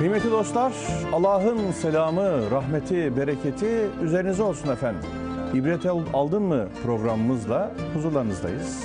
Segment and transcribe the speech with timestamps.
[0.00, 0.72] Kıymetli dostlar,
[1.12, 5.10] Allah'ın selamı, rahmeti, bereketi üzerinize olsun efendim.
[5.54, 8.84] İbret aldın mı programımızla huzurlarınızdayız.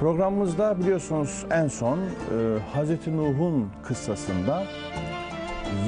[0.00, 2.02] Programımızda biliyorsunuz en son e,
[2.74, 4.64] Hazreti Nuh'un kıssasında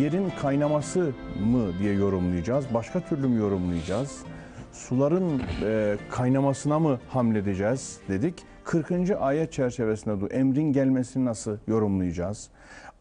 [0.00, 4.22] yerin kaynaması mı diye yorumlayacağız, başka türlü mü yorumlayacağız?
[4.72, 8.34] Suların e, kaynamasına mı hamledeceğiz dedik.
[8.64, 8.92] 40.
[9.20, 12.48] ayet çerçevesinde bu emrin gelmesini nasıl yorumlayacağız?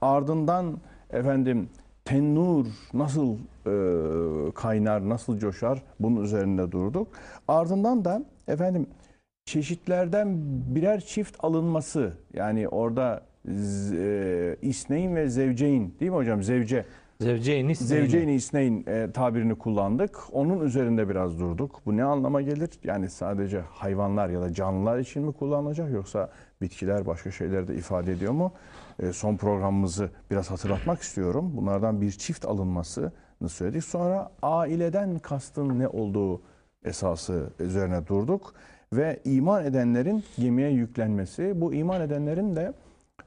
[0.02, 0.78] Ardından
[1.14, 1.70] efendim
[2.06, 7.08] tennur nasıl e, kaynar, nasıl coşar bunun üzerinde durduk.
[7.48, 8.88] Ardından da efendim
[9.46, 10.38] çeşitlerden
[10.76, 16.44] birer çift alınması yani orada e, isneyn ve zevceyn değil mi hocam?
[16.44, 16.86] Zevce.
[17.22, 20.18] Zevceyn Zevceyn isneyn e, tabirini kullandık.
[20.32, 21.82] Onun üzerinde biraz durduk.
[21.86, 22.70] Bu ne anlama gelir?
[22.84, 26.30] Yani sadece hayvanlar ya da canlılar için mi kullanılacak yoksa
[26.62, 28.52] bitkiler başka şeyler de ifade ediyor mu?
[29.00, 31.52] E, son programımızı biraz hatırlatmak istiyorum.
[31.56, 33.84] Bunlardan bir çift alınmasını söyledik.
[33.84, 36.42] Sonra aileden kastın ne olduğu
[36.86, 38.54] esası üzerine durduk
[38.94, 41.62] ve iman edenlerin gemiye yüklenmesi.
[41.62, 42.74] Bu iman edenlerin de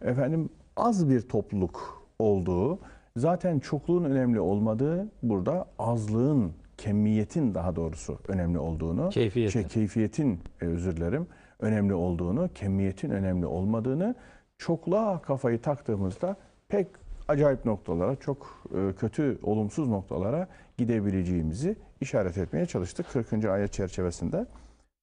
[0.02, 2.78] efendim az bir topluluk olduğu,
[3.16, 9.52] zaten çokluğun önemli olmadığı, burada azlığın, kemiyetin daha doğrusu önemli olduğunu, Keyfiyetin.
[9.52, 11.26] şey, keyfiyetin e, özür dilerim,
[11.60, 14.14] önemli olduğunu, kemiyetin önemli olmadığını
[14.62, 16.36] çokluğa kafayı taktığımızda
[16.68, 16.86] pek
[17.28, 23.44] acayip noktalara, çok e, kötü, olumsuz noktalara gidebileceğimizi işaret etmeye çalıştık 40.
[23.44, 24.46] ayet çerçevesinde.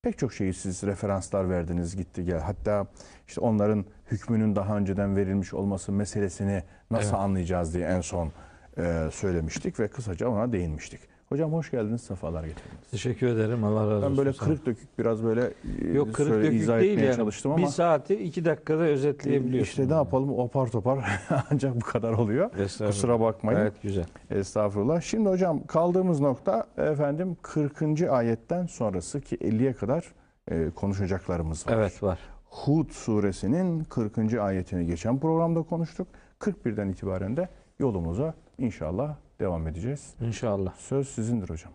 [0.02, 2.40] Pek çok şeyi siz referanslar verdiniz gitti gel.
[2.40, 2.88] Hatta
[3.28, 7.20] işte onların hükmünün daha önceden verilmiş olması meselesini nasıl Evet.
[7.20, 8.32] anlayacağız diye en son
[8.78, 11.02] e, söylemiştik ve kısaca ona değinmiştik.
[11.30, 12.88] Hocam hoş geldiniz, sefalar getirdiniz.
[12.92, 13.64] Teşekkür ederim.
[13.64, 14.10] Allah razı olsun.
[14.10, 17.16] Ben böyle kırık dökük biraz böyle e, Yok kırık söyle, dökük izah değil etmeye yani.
[17.16, 19.70] çalıştım Bir ama saati iki dakikada özetleyebiliyorsun.
[19.70, 21.00] işte ne yapalım apar topar
[21.52, 22.50] ancak bu kadar oluyor.
[22.88, 23.60] Kusura bakmayın.
[23.60, 24.06] Gayet güzel.
[24.30, 25.02] Estağfurullah.
[25.02, 28.02] Şimdi hocam kaldığımız nokta efendim 40.
[28.10, 30.14] ayetten sonrası ki 50'ye kadar
[30.52, 31.74] e, konuşacaklarımız var.
[31.74, 32.20] Evet var.
[32.46, 34.34] Hud suresinin 40.
[34.34, 36.08] ayetini geçen programda konuştuk.
[36.40, 40.14] 41'den itibaren de yolumuza inşallah devam edeceğiz.
[40.22, 40.76] İnşallah.
[40.76, 41.72] Söz sizindir hocam.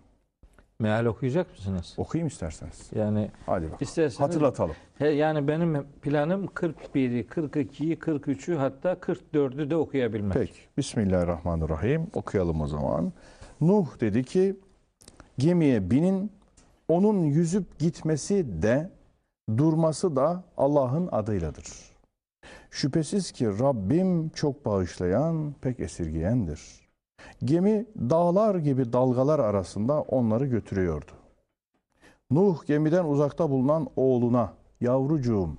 [0.78, 1.94] Meal okuyacak mısınız?
[1.96, 2.90] Okuyayım isterseniz.
[2.94, 3.78] Yani Hadi bakalım.
[3.80, 4.74] isterseniz Hatırlatalım.
[4.98, 10.32] He, yani benim planım 41'i, 42'yi, 43'ü hatta 44'ü de okuyabilmek.
[10.34, 10.60] Peki.
[10.76, 12.06] Bismillahirrahmanirrahim.
[12.14, 13.12] Okuyalım o zaman.
[13.60, 14.56] Nuh dedi ki
[15.38, 16.32] gemiye binin
[16.88, 18.90] onun yüzüp gitmesi de
[19.56, 21.66] durması da Allah'ın adıyladır.
[22.70, 26.83] Şüphesiz ki Rabbim çok bağışlayan, pek esirgeyendir.
[27.44, 31.12] Gemi dağlar gibi dalgalar arasında onları götürüyordu.
[32.30, 35.50] Nuh gemiden uzakta bulunan oğluna, yavrucuğum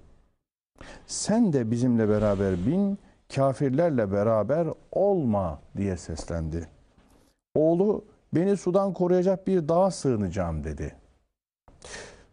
[1.08, 3.00] sen de bizimle beraber bin,
[3.36, 6.68] kafirlerle beraber olma diye seslendi.
[7.56, 10.96] Oğlu beni sudan koruyacak bir dağa sığınacağım dedi.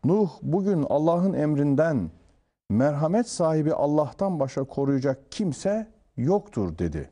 [0.04, 2.10] Nuh bugün Allah'ın emrinden
[2.70, 7.10] merhamet sahibi Allah'tan başka koruyacak kimse yoktur dedi.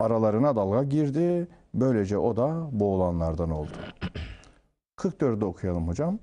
[0.00, 1.48] Aralarına dalga girdi.
[1.74, 3.72] Böylece o da boğulanlardan oldu.
[4.96, 6.18] 44'ü okuyalım hocam.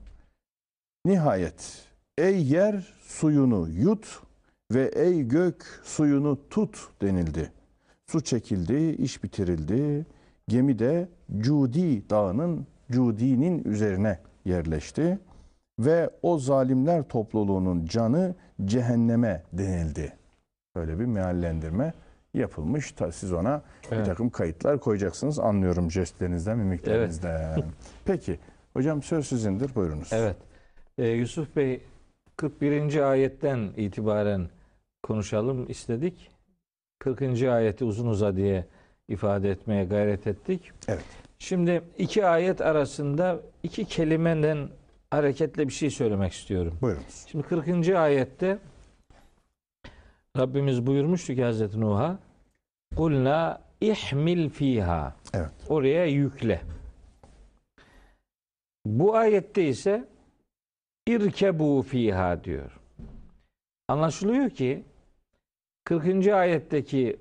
[1.05, 4.21] Nihayet ey yer suyunu yut
[4.71, 7.51] ve ey gök suyunu tut denildi.
[8.07, 10.05] Su çekildi, iş bitirildi.
[10.47, 15.19] Gemi de Cudi dağının Cudi'nin üzerine yerleşti
[15.79, 18.35] ve o zalimler topluluğunun canı
[18.65, 20.13] cehenneme denildi.
[20.75, 21.93] Böyle bir meallendirme
[22.33, 22.91] yapılmış.
[22.91, 23.61] Ta siz ona
[23.91, 24.05] bir Evet.
[24.05, 25.39] takım kayıtlar koyacaksınız.
[25.39, 27.63] Anlıyorum jestlerinizden, mimiklerinizden.
[28.05, 28.39] Peki.
[28.73, 29.75] Hocam söz sizindir.
[29.75, 30.13] Buyurunuz.
[30.13, 30.35] Evet.
[30.97, 31.81] Ee, Yusuf Bey
[32.37, 33.09] 41.
[33.11, 34.49] ayetten itibaren
[35.03, 36.31] konuşalım istedik.
[36.99, 37.43] 40.
[37.43, 38.65] ayeti uzun uzadıya
[39.07, 40.71] ifade etmeye gayret ettik.
[40.87, 41.03] Evet.
[41.39, 44.69] Şimdi iki ayet arasında iki kelimeden
[45.11, 46.77] hareketle bir şey söylemek istiyorum.
[46.81, 47.25] Buyurunuz.
[47.27, 47.89] Şimdi 40.
[47.89, 48.57] ayette
[50.37, 52.19] Rabbimiz buyurmuştu ki Hazreti Nuh'a
[52.95, 55.49] Kulna ihmil fiha Evet.
[55.69, 56.61] Oraya yükle.
[58.85, 60.07] Bu ayette ise
[61.07, 62.79] irkebu fiha diyor.
[63.87, 64.83] Anlaşılıyor ki
[65.83, 66.27] 40.
[66.27, 67.17] ayetteki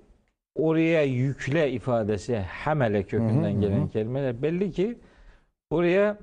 [0.55, 4.99] oraya yükle ifadesi hamele kökünden Hı hı, gelen kelimeler belli ki
[5.70, 6.19] oraya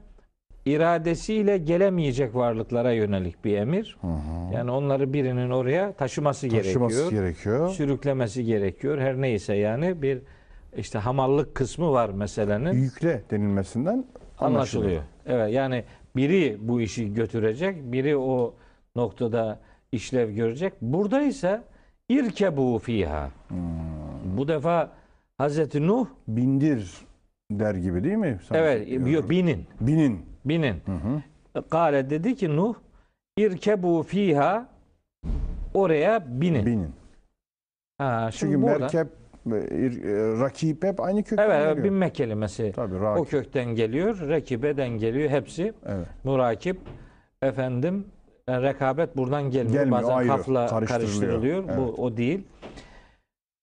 [0.70, 3.98] iradesiyle gelemeyecek varlıklara yönelik bir emir.
[4.02, 4.54] Hı hı.
[4.54, 7.24] Yani onları birinin oraya taşıması, Taşıması gerekiyor.
[7.24, 7.70] gerekiyor.
[7.70, 8.98] Sürüklemesi gerekiyor.
[8.98, 10.22] Her neyse yani bir
[10.78, 12.74] işte hamallık kısmı var meselenin.
[12.74, 14.06] Yükle denilmesinden
[14.40, 15.02] anlaşılıyor.
[15.02, 15.02] Anlaşılıyor.
[15.26, 15.84] Evet yani
[16.16, 18.56] biri bu işi götürecek, biri o
[18.96, 19.60] noktada
[19.92, 20.74] işlev görecek.
[20.82, 21.62] Burada ise
[22.10, 23.30] irkebu fiha.
[24.38, 24.92] Bu defa
[25.38, 26.92] Hazreti Nuh Bindir
[27.52, 28.40] der gibi değil mi?
[28.48, 29.08] Sanki evet diyorum.
[29.08, 30.20] yok, binin Binin.
[30.50, 30.76] Binin.
[30.86, 31.22] Hı hı.
[31.70, 32.76] Kale dedi ki Nuh
[33.38, 34.68] irkebu fiha
[35.74, 36.66] oraya binin.
[36.66, 36.92] Binin.
[37.98, 39.08] Ha, Çünkü burada, merkep,
[39.52, 41.86] e, e, rakip hep aynı kökten evet, evet geliyor.
[41.94, 43.30] binme kelimesi Tabii o rakip.
[43.32, 44.28] kökten geliyor.
[44.30, 45.74] Rekibeden geliyor hepsi.
[45.86, 46.08] Evet.
[46.24, 46.80] Murakip
[47.42, 48.06] efendim
[48.48, 49.84] e, rekabet buradan gelmiyor.
[49.84, 50.88] Gelmiyor, Bazen ayrı, kafla karıştırılıyor.
[50.88, 51.64] karıştırılıyor.
[51.78, 52.00] Bu Evet.
[52.00, 52.44] o değil.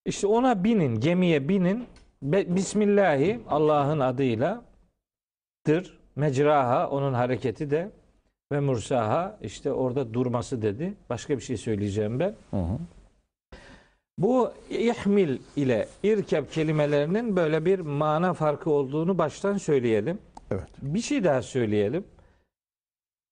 [0.07, 1.85] İşte ona binin, gemiye binin.
[2.23, 4.63] Be- Bismillahi Allah'ın adıyla
[5.67, 5.99] dır.
[6.17, 7.91] Mecraha onun hareketi de
[8.53, 10.95] ve mursaha işte orada durması dedi.
[11.11, 12.35] Başka bir şey söyleyeceğim ben.
[12.51, 12.79] Hı hı.
[14.19, 20.19] Bu ihmil ile irkep kelimelerinin böyle bir mana farkı olduğunu baştan söyleyelim.
[20.51, 20.69] Evet.
[20.83, 22.05] Bir şey daha söyleyelim.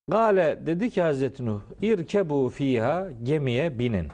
[0.09, 4.09] Gale dedi ki Hazreti Nuh, irkebu fiha gemiye binin.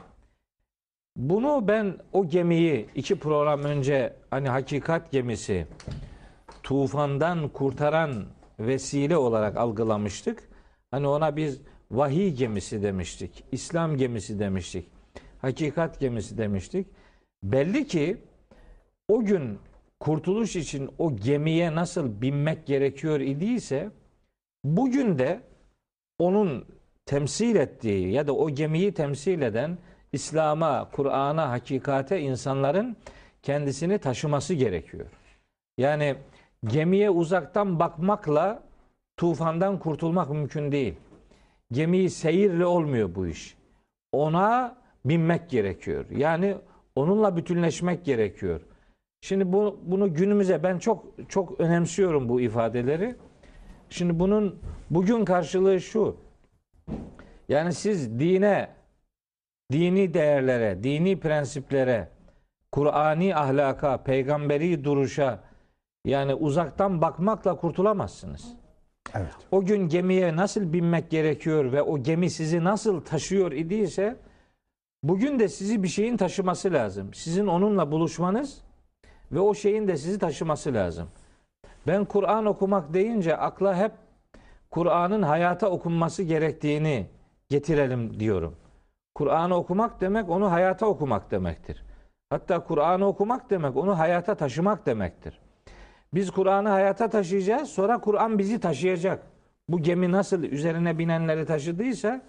[1.15, 5.67] Bunu ben o gemiyi iki program önce hani hakikat gemisi
[6.63, 8.25] tufandan kurtaran
[8.67, 10.49] vesile olarak algılamıştık.
[10.91, 11.61] Hani ona biz
[11.91, 13.43] vahiy gemisi demiştik.
[13.51, 14.85] İslam gemisi demiştik.
[15.41, 16.87] Hakikat gemisi demiştik.
[17.43, 18.17] Belli ki
[19.07, 19.59] o gün
[19.99, 23.91] kurtuluş için o gemiye nasıl binmek gerekiyor idiyse
[24.63, 25.41] bugün de
[26.19, 26.65] onun
[27.05, 29.77] temsil ettiği ya da o gemiyi temsil eden
[30.13, 32.97] İslam'a, Kur'an'a, hakikate insanların
[33.43, 35.05] kendisini taşıması gerekiyor.
[35.77, 36.15] Yani
[36.67, 38.63] gemiye uzaktan bakmakla
[39.17, 40.95] tufandan kurtulmak mümkün değil.
[41.71, 43.57] Gemiyi seyirle olmuyor bu iş.
[44.11, 46.05] Ona binmek gerekiyor.
[46.09, 46.55] Yani
[46.95, 48.61] onunla bütünleşmek gerekiyor.
[49.21, 53.15] Şimdi bu, bunu günümüze ben çok çok önemsiyorum bu ifadeleri.
[53.89, 54.59] Şimdi bunun
[54.89, 56.17] bugün karşılığı şu.
[57.49, 58.69] Yani siz dine,
[59.71, 62.09] dini değerlere, dini prensiplere,
[62.71, 65.43] Kur'ani ahlaka, peygamberi duruşa
[66.05, 68.53] yani uzaktan bakmakla kurtulamazsınız.
[69.15, 69.35] Evet.
[69.51, 74.17] O gün gemiye nasıl binmek gerekiyor ve o gemi sizi nasıl taşıyor idiyse
[75.03, 77.13] bugün de sizi bir şeyin taşıması lazım.
[77.13, 78.61] Sizin onunla buluşmanız
[79.31, 81.07] ve o şeyin de sizi taşıması lazım.
[81.87, 83.91] Ben Kur'an okumak deyince akla hep
[84.71, 87.07] Kur'an'ın hayata okunması gerektiğini
[87.49, 88.55] getirelim diyorum.
[89.15, 91.83] Kur'an'ı okumak demek onu hayata okumak demektir.
[92.29, 95.39] Hatta Kur'an'ı okumak demek onu hayata taşımak demektir.
[96.13, 99.23] Biz Kur'an'ı hayata taşıyacağız, sonra Kur'an bizi taşıyacak.
[99.69, 102.21] Bu gemi nasıl üzerine binenleri taşıdıysa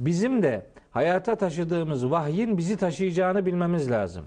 [0.00, 4.24] bizim de hayata taşıdığımız vahyin bizi taşıyacağını bilmemiz lazım.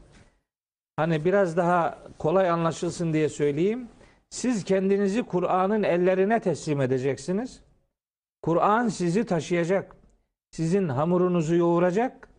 [0.96, 3.88] Hani biraz daha kolay anlaşılsın diye söyleyeyim.
[4.30, 7.62] Siz kendinizi Kur'an'ın ellerine teslim edeceksiniz.
[8.42, 9.96] Kur'an sizi taşıyacak.
[10.52, 12.30] Sizin hamurunuzu yoğuracak.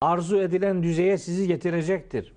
[0.00, 2.34] Arzu edilen düzeye sizi getirecektir.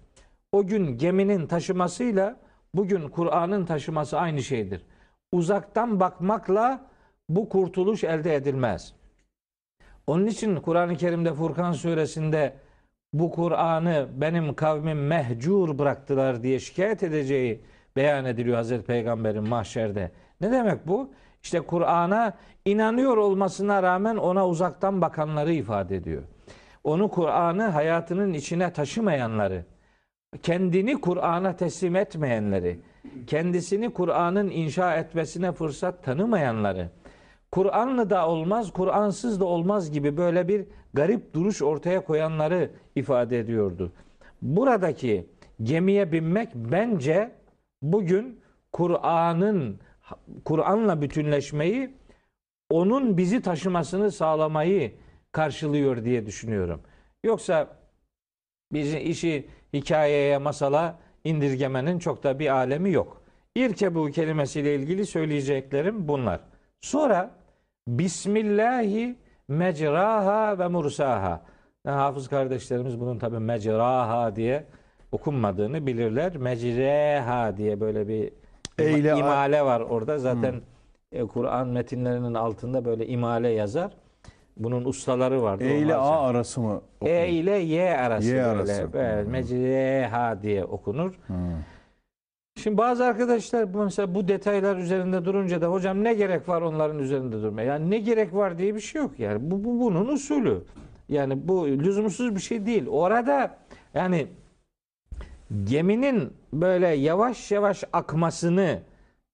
[0.52, 2.40] O gün geminin taşımasıyla
[2.74, 4.86] bugün Kur'an'ın taşıması aynı şeydir.
[5.32, 6.86] Uzaktan bakmakla
[7.30, 8.94] bu kurtuluş elde edilmez.
[10.08, 12.54] Onun için Kur'an-ı Kerim'de Furkan suresinde
[13.14, 17.62] bu Kur'an'ı benim kavmim mehcur bıraktılar diye şikayet edeceği
[17.96, 20.12] beyan ediliyor Hazreti Peygamber'in mahşerde.
[20.42, 21.12] Ne demek bu?
[21.44, 22.34] İşte Kur'an'a
[22.66, 26.24] inanıyor olmasına rağmen ona uzaktan bakanları ifade ediyor.
[26.84, 29.66] Onu Kur'an'ı hayatının içine taşımayanları,
[30.44, 32.80] kendini Kur'an'a teslim etmeyenleri,
[33.28, 36.90] kendisini Kur'an'ın inşa etmesine fırsat tanımayanları,
[37.52, 43.92] Kur'anlı da olmaz, Kur'ansız da olmaz gibi böyle bir garip duruş ortaya koyanları ifade ediyordu.
[44.42, 45.28] Buradaki
[45.64, 47.32] gemiye binmek bence
[47.82, 48.40] bugün
[48.72, 49.80] Kur'an'ın
[50.46, 51.94] Kur'an'la bütünleşmeyi,
[52.70, 54.94] onun bizi taşımasını sağlamayı
[55.32, 56.82] karşılıyor diye düşünüyorum.
[57.24, 57.68] Yoksa
[58.74, 63.22] bizim işi hikayeye, masala indirgemenin çok da bir alemi yok.
[63.56, 66.40] İrkebu kelimesiyle ilgili söyleyeceklerim bunlar.
[66.82, 67.32] Sonra
[67.88, 69.16] Bismillahi
[69.48, 71.42] mecraha ve mursaha.
[71.86, 74.66] Yani hafız kardeşlerimiz bunun tabi mecraha diye
[75.12, 76.38] okunmadığını bilirler.
[76.38, 78.34] Mecreha diye böyle bir
[78.80, 80.18] Eyle- imale var orada.
[80.18, 80.62] Zaten
[81.12, 83.92] e, Kur'an metinlerinin altında böyle imale yazar.
[84.60, 85.64] Bunun ustaları vardı.
[85.64, 86.82] E ile A arası mı?
[87.02, 87.12] okunur?
[87.14, 88.94] e ile Y arası Y arası.
[88.94, 89.32] böyle Hmm.
[89.32, 91.14] Mecreha diye okunur.
[91.28, 91.34] Hı.
[92.58, 97.42] Şimdi bazı arkadaşlar mesela bu detaylar üzerinde durunca da hocam ne gerek var onların üzerinde
[97.42, 97.64] durmaya?
[97.64, 99.52] Yani ne gerek var diye bir şey yok yani.
[99.52, 100.62] Bu, bu bunun usulü.
[101.10, 102.88] Yani bu lüzumsuz bir şey değil.
[102.90, 103.58] Orada
[103.94, 104.28] yani
[105.64, 108.80] geminin böyle yavaş yavaş akmasını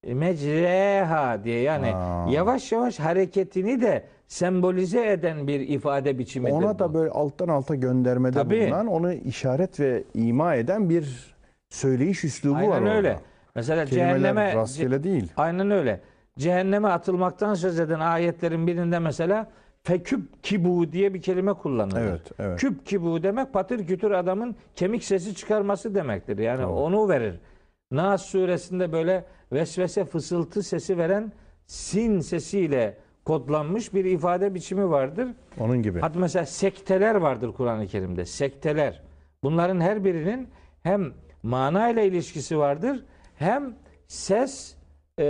[0.08, 2.30] mecreha diye yani Aa.
[2.30, 6.54] yavaş yavaş hareketini de sembolize eden bir ifade biçimidir.
[6.54, 6.80] Ona bu.
[6.80, 8.62] da böyle alttan alta göndermede Tabii.
[8.62, 11.36] bulunan, onu işaret ve ima eden bir
[11.70, 12.96] söyleyiş üslubu var Aynen orada.
[12.98, 13.20] öyle.
[13.56, 15.32] Mesela Kelimeler cehenneme rastgele değil.
[15.38, 16.02] Aynen öyle.
[16.38, 19.48] Cehenneme atılmaktan söz eden ayetlerin birinde mesela
[19.84, 22.02] feküp kibu diye bir kelime kullanılır.
[22.02, 22.60] Evet, evet.
[22.60, 26.38] Küp kibu demek patır kütür adamın kemik sesi çıkarması demektir.
[26.38, 26.78] Yani Tamam.
[26.78, 27.40] onu verir.
[27.92, 31.32] Nas suresinde böyle vesvese fısıltı sesi veren
[31.68, 35.28] sin sesiyle kodlanmış bir ifade biçimi vardır.
[35.60, 36.00] Onun gibi.
[36.00, 38.26] Hatta mesela sekteler vardır Kur'an-ı Kerim'de.
[38.26, 39.02] Sekteler.
[39.44, 40.50] Bunların her birinin
[40.84, 41.14] hem
[41.44, 43.04] mana ile ilişkisi vardır
[43.36, 43.76] hem
[44.08, 44.76] ses
[45.18, 45.26] e,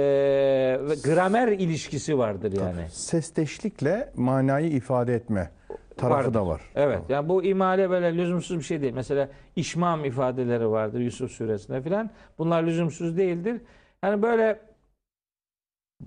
[0.82, 2.90] ve gramer ilişkisi vardır yani.
[2.90, 5.52] Sesteşlikle manayı ifade etme
[5.98, 6.34] tarafı Vardır.
[6.34, 6.62] da var.
[6.76, 7.00] Evet.
[7.10, 8.94] Yani bu imale böyle lüzumsuz bir şey değil.
[8.94, 12.10] Mesela işmam ifadeleri vardır Yusuf suresinde filan.
[12.38, 13.62] Bunlar lüzumsuz değildir.
[14.04, 14.60] Yani böyle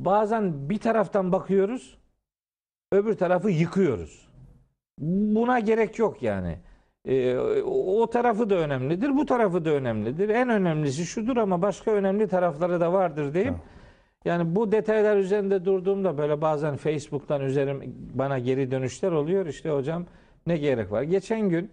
[0.09, 1.99] bazen bir taraftan bakıyoruz,
[2.93, 4.29] öbür tarafı yıkıyoruz.
[4.99, 6.59] Buna gerek yok yani.
[7.05, 10.29] Ee, o o tarafı da önemlidir, bu tarafı da önemlidir.
[10.29, 13.61] En önemlisi şudur ama başka önemli tarafları da vardır deyip Tamam.
[14.25, 19.47] yani bu detaylar üzerinde durduğumda böyle bazen Facebook'tan üzerim bana geri dönüşler oluyor.
[19.47, 20.07] İşte hocam
[20.47, 21.03] ne gerek var?
[21.03, 21.71] Geçen gün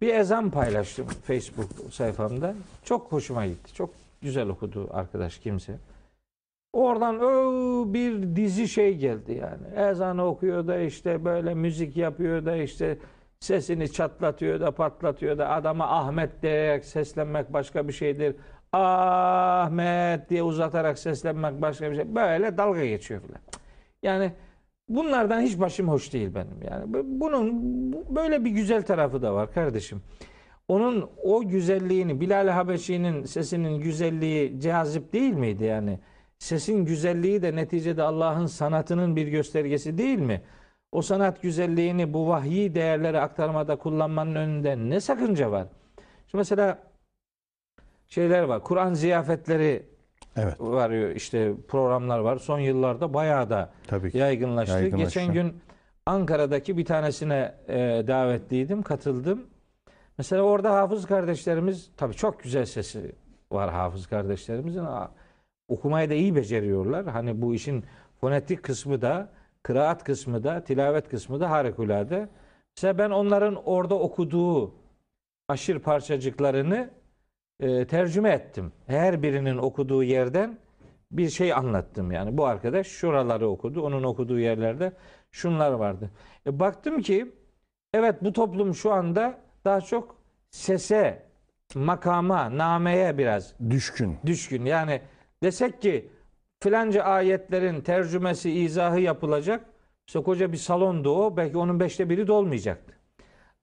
[0.00, 2.54] bir ezan paylaştım Facebook sayfamda.
[2.84, 3.74] Çok hoşuma gitti.
[3.74, 3.90] Çok
[4.22, 5.72] güzel okudu arkadaş kimse.
[6.74, 9.88] Oradan o bir dizi şey geldi yani.
[9.90, 12.98] Ezanı okuyor da işte böyle müzik yapıyor da işte
[13.40, 18.36] sesini çatlatıyor da patlatıyor da adama Ahmet diyerek seslenmek başka bir şeydir.
[18.72, 22.14] Ahmet diye uzatarak seslenmek başka bir şey.
[22.14, 23.40] Böyle dalga geçiyor filan.
[24.02, 24.32] Yani
[24.88, 26.62] bunlardan hiç başım hoş değil benim.
[26.70, 27.52] Yani bu- bunun
[27.92, 30.02] bu- böyle bir güzel tarafı da var kardeşim.
[30.68, 35.98] Onun o güzelliğini Bilal Habeşi'nin sesinin güzelliği cazip değil miydi yani?
[36.44, 40.42] Sesin güzelliği de neticede Allah'ın sanatının bir göstergesi değil mi?
[40.92, 45.66] O sanat güzelliğini bu vahyi değerlere aktarmada kullanmanın önünde ne sakınca var?
[46.26, 46.78] Şimdi mesela
[48.06, 48.62] şeyler var.
[48.62, 49.86] Kur'an ziyafetleri
[50.36, 50.60] Evet.
[50.60, 52.36] var işte programlar var.
[52.36, 54.18] Son yıllarda bayağı da Tabii ki.
[54.18, 54.74] yaygınlaştı.
[54.74, 55.04] Yaygınlaştı.
[55.20, 55.60] Geçen gün
[56.06, 59.46] Ankara'daki bir tanesine e, davetliydim, katıldım.
[60.18, 63.12] Mesela orada hafız kardeşlerimiz tabii çok güzel sesi
[63.52, 64.84] var hafız kardeşlerimizin.
[65.68, 67.06] Okumayı da iyi beceriyorlar.
[67.06, 67.84] Hani bu işin
[68.20, 69.28] fonetik kısmı da,
[69.62, 72.28] kıraat kısmı da, tilavet kısmı da harikulade.
[72.76, 74.74] Mesela ben onların orada okuduğu
[75.48, 76.90] aşır parçacıklarını
[77.60, 78.72] e, tercüme ettim.
[78.86, 80.58] Her birinin okuduğu yerden
[81.12, 82.36] bir şey anlattım yani.
[82.36, 83.82] Bu arkadaş şuraları okudu.
[83.82, 84.92] Onun okuduğu yerlerde
[85.30, 86.10] şunlar vardı.
[86.46, 87.32] E, baktım ki
[87.94, 90.16] evet bu toplum şu anda daha çok
[90.50, 91.22] sese,
[91.74, 94.18] makama, nameye biraz Düşkün.
[94.26, 94.64] düşkün.
[94.64, 95.00] Yani
[95.44, 96.10] desek ki
[96.62, 99.66] filanca ayetlerin tercümesi, izahı yapılacak.
[100.06, 101.36] İşte koca bir salondu o.
[101.36, 102.94] Belki onun beşte biri dolmayacaktı.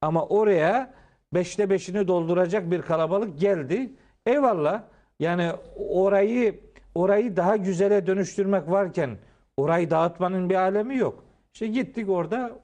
[0.02, 0.94] Ama oraya
[1.34, 3.94] beşte beşini dolduracak bir kalabalık geldi.
[4.26, 4.84] Eyvallah.
[5.20, 6.60] Yani orayı
[6.96, 9.18] orayı daha güzele dönüştürmek varken
[9.58, 11.24] orayı dağıtmanın bir alemi yok.
[11.54, 12.60] İşte gittik orada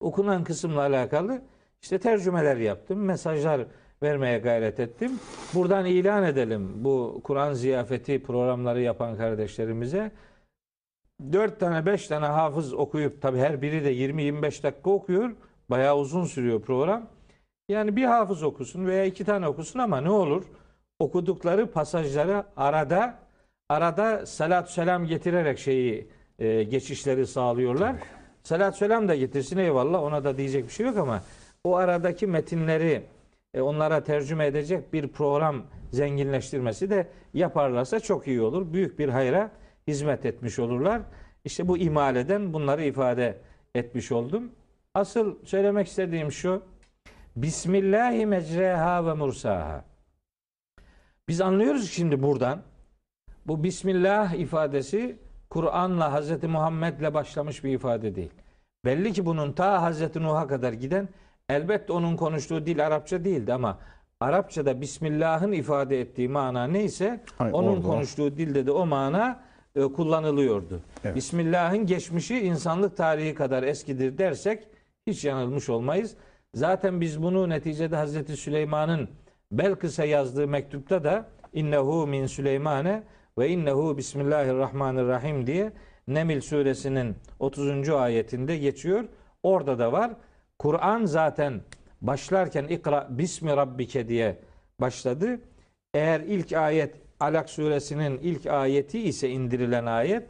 [0.00, 1.42] okunan kısımla alakalı
[1.82, 2.98] işte tercümeler yaptım.
[3.04, 3.66] Mesajlar
[4.02, 5.12] vermeye gayret ettim.
[5.54, 10.10] Buradan ilan edelim bu Kur'an ziyafeti programları yapan kardeşlerimize.
[11.32, 15.30] 4 tane 5 tane hafız okuyup tabi her biri de 20-25 dakika okuyor.
[15.70, 17.06] Bayağı uzun sürüyor program.
[17.68, 20.44] Yani bir hafız okusun veya iki tane okusun ama ne olur
[20.98, 23.18] okudukları pasajları arada
[23.68, 27.96] arada salat selam getirerek şeyi e, geçişleri sağlıyorlar.
[28.42, 31.22] Salat selam da getirsin eyvallah ona da diyecek bir şey yok ama
[31.64, 33.02] o aradaki metinleri
[33.56, 38.72] e, onlara tercüme edecek bir program zenginleştirmesi de yaparlarsa çok iyi olur.
[38.72, 39.50] Büyük bir hayra
[39.86, 41.02] hizmet etmiş olurlar.
[41.44, 43.38] İşte bu imaleden bunları ifade
[43.74, 44.52] etmiş oldum.
[44.94, 46.62] Asıl söylemek istediğim şu.
[47.36, 49.84] Bismillahi mecreha ve mursaha.
[51.28, 52.62] Biz anlıyoruz şimdi buradan.
[53.46, 55.18] Bu Bismillah ifadesi
[55.50, 56.42] Kur'an'la Hz.
[56.44, 58.30] Muhammed'le başlamış bir ifade değil.
[58.84, 60.16] Belli ki bunun ta Hz.
[60.16, 61.08] Nuh'a kadar giden
[61.48, 63.78] elbette onun konuştuğu dil Arapça değildi ama
[64.20, 69.40] Arapçada Bismillah'ın ifade ettiği mana neyse Ay, onun orada konuştuğu dilde de o mana
[69.74, 70.80] e, kullanılıyordu.
[71.04, 71.16] Evet.
[71.16, 74.68] Bismillah'ın geçmişi insanlık tarihi kadar eskidir dersek
[75.06, 76.16] hiç yanılmış olmayız.
[76.54, 79.08] Zaten biz bunu neticede Hazreti Süleyman'ın
[79.52, 83.02] Belkıs'a yazdığı mektupta da innehu min Süleymane
[83.38, 85.72] ve innehu bismillahirrahmanirrahim diye
[86.08, 87.88] Nemil suresinin 30.
[87.88, 89.04] ayetinde geçiyor.
[89.42, 90.10] Orada da var.
[90.58, 91.60] Kur'an zaten
[92.00, 94.38] başlarken ikra bismi rabbike diye
[94.80, 95.40] başladı.
[95.94, 100.28] Eğer ilk ayet Alak suresinin ilk ayeti ise indirilen ayet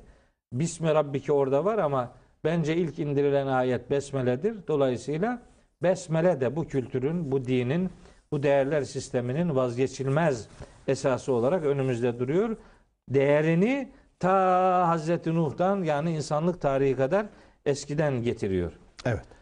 [0.53, 2.13] Bismi Rabbike orada var ama
[2.45, 4.57] bence ilk indirilen ayet Besmele'dir.
[4.69, 5.43] Dolayısıyla
[5.83, 7.91] Besmele de bu kültürün, bu dinin
[8.31, 10.49] bu değerler sisteminin vazgeçilmez
[10.89, 12.57] esası olarak önümüzde duruyor.
[13.09, 17.27] Değerini ta Hazreti Nuh'tan yani insanlık tarihi kadar
[17.67, 18.73] eskiden getiriyor.
[19.05, 19.36] Evet.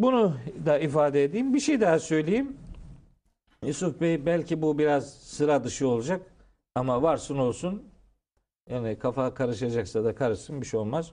[0.00, 1.54] Bunu da ifade edeyim.
[1.54, 2.56] Bir şey daha söyleyeyim.
[3.64, 6.22] Yusuf Bey belki bu biraz sıra dışı olacak
[6.74, 7.84] ama varsın olsun.
[8.68, 11.12] Yani kafa karışacaksa da karışsın bir şey olmaz.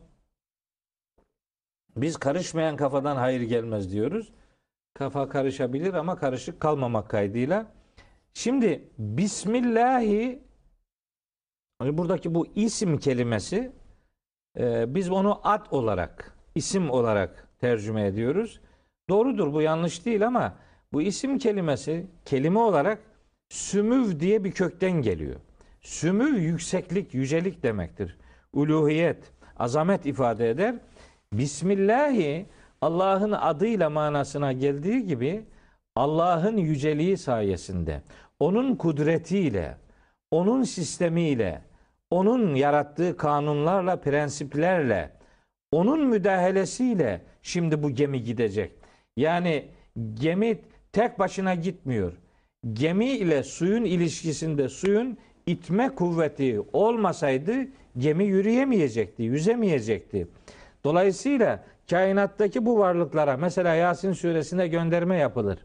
[1.98, 4.34] Biz karışmayan kafadan hayır gelmez diyoruz.
[4.94, 7.72] Kafa karışabilir ama karışık kalmamak kaydıyla.
[8.34, 10.44] Şimdi Bismillahi
[11.80, 13.72] hani buradaki bu isim kelimesi
[14.60, 18.62] e, biz onu ad olarak, isim olarak tercüme ediyoruz.
[19.10, 20.54] Doğrudur bu yanlış değil ama
[20.94, 23.00] bu isim kelimesi kelime olarak
[23.50, 25.36] sümüv diye bir kökten geliyor.
[25.82, 28.18] Sümüv yükseklik, yücelik demektir.
[28.54, 30.76] Uluhiyet, azamet ifade eder.
[31.34, 32.46] Bismillahi
[32.82, 35.46] Allah'ın adıyla manasına geldiği gibi
[35.96, 38.02] Allah'ın yüceliği sayesinde,
[38.40, 39.78] onun kudretiyle,
[40.32, 41.62] onun sistemiyle,
[42.10, 45.12] onun yarattığı kanunlarla, prensiplerle,
[45.72, 48.72] onun müdahalesiyle şimdi bu gemi gidecek.
[49.18, 49.66] Yani
[50.14, 50.60] gemi
[50.94, 52.14] tek başına gitmiyor.
[52.74, 57.54] Gemi ile suyun ilişkisinde suyun itme kuvveti olmasaydı
[57.98, 60.28] gemi yürüyemeyecekti, yüzemeyecekti.
[60.84, 65.60] Dolayısıyla kainattaki bu varlıklara mesela Yasin suresinde gönderme yapılır.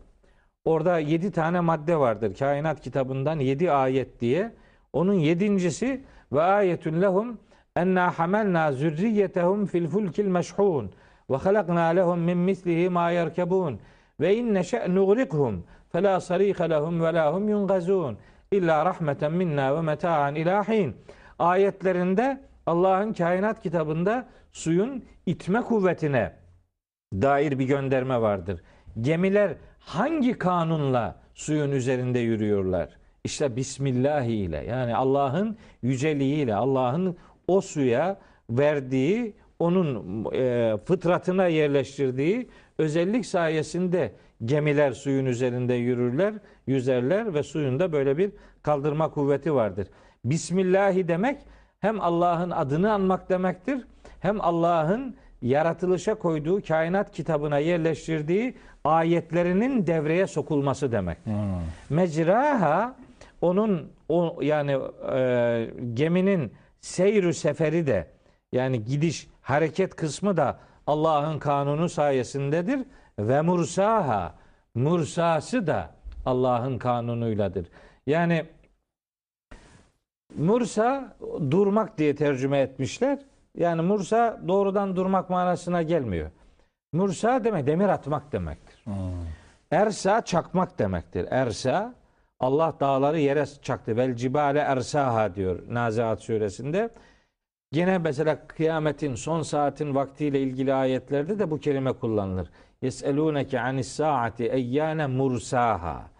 [0.64, 2.34] Orada yedi tane madde vardır.
[2.38, 4.52] Kainat kitabından yedi ayet diye.
[4.92, 6.00] Onun yedincisi
[6.32, 7.38] ve ayetun lehum
[7.76, 10.92] enna hamelna zürriyetehum fil fulkil meşhun
[11.32, 13.80] ve halakna lehum min mislihi ma yerkebun
[14.20, 18.18] ve in neşe nugrikhum fela sarika lehum ve la hum yungazun
[18.52, 20.96] illa rahmeten minna ve meta'an ilahin.
[21.38, 26.32] Ayetlerinde Allah'ın kainat kitabında suyun itme kuvvetine
[27.12, 28.62] dair bir gönderme vardır.
[29.00, 32.88] Gemiler hangi kanunla suyun üzerinde yürüyorlar?
[33.24, 37.16] İşte Bismillah ile yani Allah'ın yüceliğiyle Allah'ın
[37.48, 38.16] o suya
[38.50, 42.48] verdiği onun e, fıtratına yerleştirdiği
[42.78, 44.12] özellik sayesinde
[44.44, 46.34] gemiler suyun üzerinde yürürler,
[46.66, 48.30] yüzerler ve suyunda böyle bir
[48.62, 49.88] kaldırma kuvveti vardır.
[50.24, 51.38] Bismillahi demek
[51.80, 53.84] hem Allah'ın adını anmak demektir,
[54.20, 61.18] hem Allah'ın yaratılışa koyduğu kainat kitabına yerleştirdiği ayetlerinin devreye sokulması demek.
[61.90, 62.96] Mecraha
[63.40, 64.78] onun o yani
[65.12, 68.06] e, geminin seyru seferi de
[68.52, 72.80] yani gidiş hareket kısmı da Allah'ın kanunu sayesindedir
[73.18, 74.34] ve mursaha
[74.74, 75.90] mursası da
[76.26, 77.66] Allah'ın kanunuyladır.
[78.06, 78.46] Yani
[80.36, 81.16] Mursa
[81.50, 83.18] durmak diye tercüme etmişler.
[83.56, 86.30] Yani Mursa doğrudan durmak manasına gelmiyor.
[86.92, 88.84] Mursa demek demir atmak demektir.
[89.70, 91.26] Ersa çakmak demektir.
[91.30, 91.94] Ersa
[92.40, 93.96] Allah dağları yere çaktı.
[93.96, 96.90] Vel cibale ersaha diyor Nazihat suresinde.
[97.72, 102.50] Yine mesela kıyametin son saatin vaktiyle ilgili ayetlerde de bu kelime kullanılır.
[102.82, 106.10] Yeselûneke anis saati eyyâne mursaha.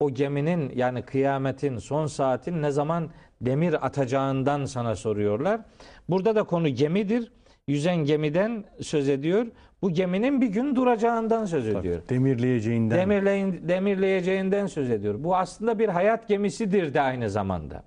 [0.00, 3.10] O geminin yani kıyametin son saatin ne zaman
[3.40, 5.60] demir atacağından sana soruyorlar.
[6.08, 7.32] Burada da konu gemidir.
[7.68, 9.46] Yüzen gemiden söz ediyor.
[9.82, 12.02] Bu geminin bir gün duracağından söz ediyor.
[12.08, 12.98] Demirleyeceğinden.
[12.98, 15.14] Demirleyin, demirleyeceğinden söz ediyor.
[15.18, 17.82] Bu aslında bir hayat gemisidir de aynı zamanda.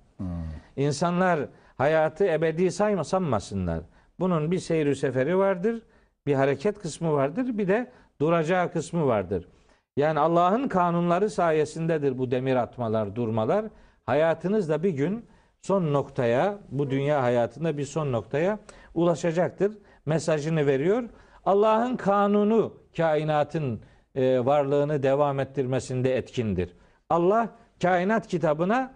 [0.76, 1.40] İnsanlar
[1.76, 3.80] hayatı ebedi sayma sanmasınlar.
[4.20, 5.82] Bunun bir seyri seferi vardır,
[6.26, 9.48] bir hareket kısmı vardır, bir de duracağı kısmı vardır.
[9.96, 13.64] Yani Allah'ın kanunları sayesindedir bu demir atmalar, durmalar.
[14.06, 15.26] Hayatınız da bir gün
[15.62, 18.58] son noktaya, bu dünya hayatında bir son noktaya
[18.94, 19.78] ulaşacaktır.
[20.06, 21.04] Mesajını veriyor.
[21.44, 23.80] Allah'ın kanunu kainatın
[24.14, 26.76] e, varlığını devam ettirmesinde etkindir.
[27.10, 27.48] Allah
[27.82, 28.94] kainat kitabına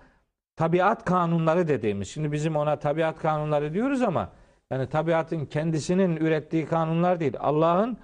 [0.58, 2.08] tabiat kanunları dediğimiz.
[2.08, 4.28] Şimdi bizim ona tabiat kanunları diyoruz ama
[4.70, 7.36] yani tabiatın kendisinin ürettiği kanunlar değil.
[7.40, 7.96] Allah'ın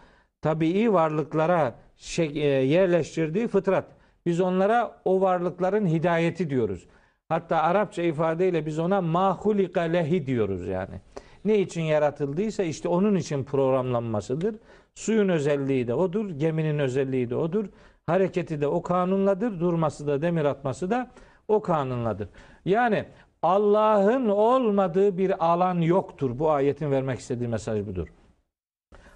[0.43, 3.85] tabii varlıklara şey, e, yerleştirdiği fıtrat.
[4.27, 6.87] Biz onlara o varlıkların hidayeti diyoruz.
[7.29, 11.01] Hatta Arapça ifadeyle biz ona mahulika lehi diyoruz yani.
[11.45, 14.55] Ne için yaratıldıysa işte onun için programlanmasıdır.
[14.95, 17.65] Suyun özelliği de odur, geminin özelliği de odur.
[18.07, 21.11] Hareketi de o kanunladır, durması da demir atması da
[21.49, 22.29] o kanunladır.
[22.65, 23.05] Yani
[23.43, 26.39] Allah'ın olmadığı bir alan yoktur.
[26.39, 28.09] Bu ayetin vermek istediği mesaj budur.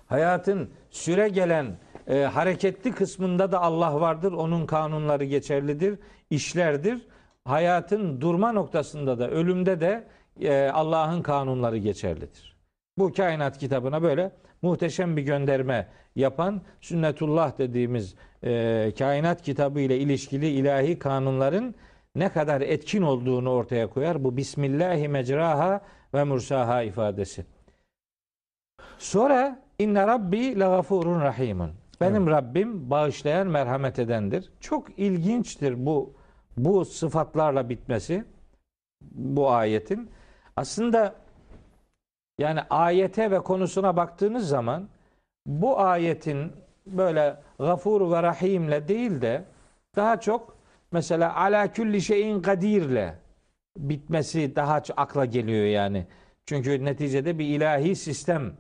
[0.07, 4.33] Hayatın süre gelen e, hareketli kısmında da Allah vardır.
[4.33, 5.99] Onun kanunları geçerlidir,
[6.31, 7.07] işlerdir.
[7.45, 10.05] Hayatın durma noktasında da ölümde de
[10.41, 12.57] e, Allah'ın kanunları geçerlidir.
[12.99, 18.15] Bu kainat kitabına böyle muhteşem bir gönderme yapan sünnetullah dediğimiz
[18.45, 21.75] e, kainat kitabı ile ilişkili ilahi kanunların
[22.19, 24.25] ne kadar etkin olduğunu ortaya koyar.
[24.25, 25.81] Bu Bismillahi mecraha
[26.15, 27.45] ve mursaha ifadesi.
[28.99, 31.71] Sonra inne rabbi lagafurun rahimun.
[32.01, 34.53] Benim Rabbim bağışlayan, merhamet edendir.
[34.61, 36.15] Çok ilginçtir bu
[36.57, 38.25] bu sıfatlarla bitmesi
[39.13, 40.11] bu ayetin.
[40.57, 41.15] Aslında
[42.39, 44.89] yani ayete ve konusuna baktığınız zaman
[45.47, 46.53] bu ayetin
[46.87, 49.45] böyle gafur ve rahimle değil de
[49.97, 50.58] daha çok
[50.93, 53.15] mesela ala külli şeyin kadirle
[53.79, 56.07] bitmesi daha akla geliyor yani.
[56.47, 58.53] Çünkü neticede bir ilahi sistem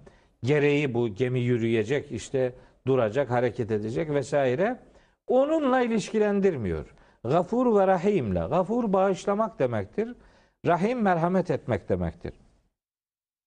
[0.42, 2.54] gereği bu gemi yürüyecek, işte
[2.86, 4.80] duracak, hareket edecek vesaire.
[5.26, 6.94] Onunla ilişkilendirmiyor.
[7.24, 8.38] Gafur ve rahimle.
[8.40, 10.14] Gafur bağışlamak demektir.
[10.66, 12.32] Rahim merhamet etmek demektir.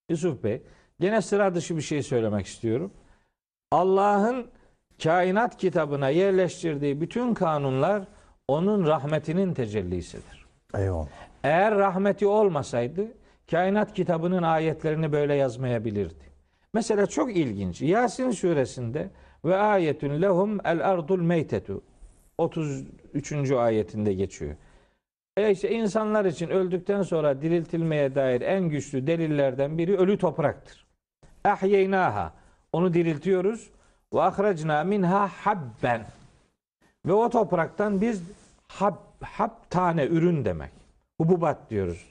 [0.10, 0.62] Yusuf Bey,
[1.00, 2.94] gene sıra dışı bir şey söylemek istiyorum.
[3.72, 4.48] Allah'ın
[5.04, 8.04] kainat kitabına yerleştirdiği bütün kanunlar
[8.52, 10.46] onun rahmetinin tecellisidir.
[10.76, 11.08] Eyvallah.
[11.44, 13.08] Eğer rahmeti olmasaydı
[13.52, 16.32] kainat kitabının ayetlerini böyle yazmayabilirdi.
[16.74, 17.82] Mesela çok ilginç.
[17.82, 19.10] Yasin suresinde
[19.46, 21.82] ve ayetün lehum el ardul meytetu
[22.38, 23.52] 33.
[23.52, 24.56] ayetinde geçiyor.
[25.38, 30.86] E işte insanlar için öldükten sonra diriltilmeye dair en güçlü delillerden biri ölü topraktır.
[31.44, 32.34] Ahyeynaha
[32.74, 33.70] onu diriltiyoruz
[34.14, 36.06] ve ahracna minha habben
[37.06, 38.24] ve o topraktan biz
[38.80, 40.72] hab, hab tane ürün demek.
[41.22, 42.06] Hububat diyoruz.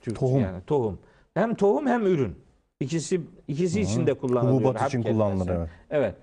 [0.00, 0.40] Türkçe Tohum.
[0.40, 0.98] Yani tohum.
[1.34, 2.38] Hem tohum hem ürün.
[2.80, 4.60] İkisi ikisi için de kullanılıyor.
[4.60, 5.68] Hububat için kullanılır evet.
[5.90, 6.14] Evet.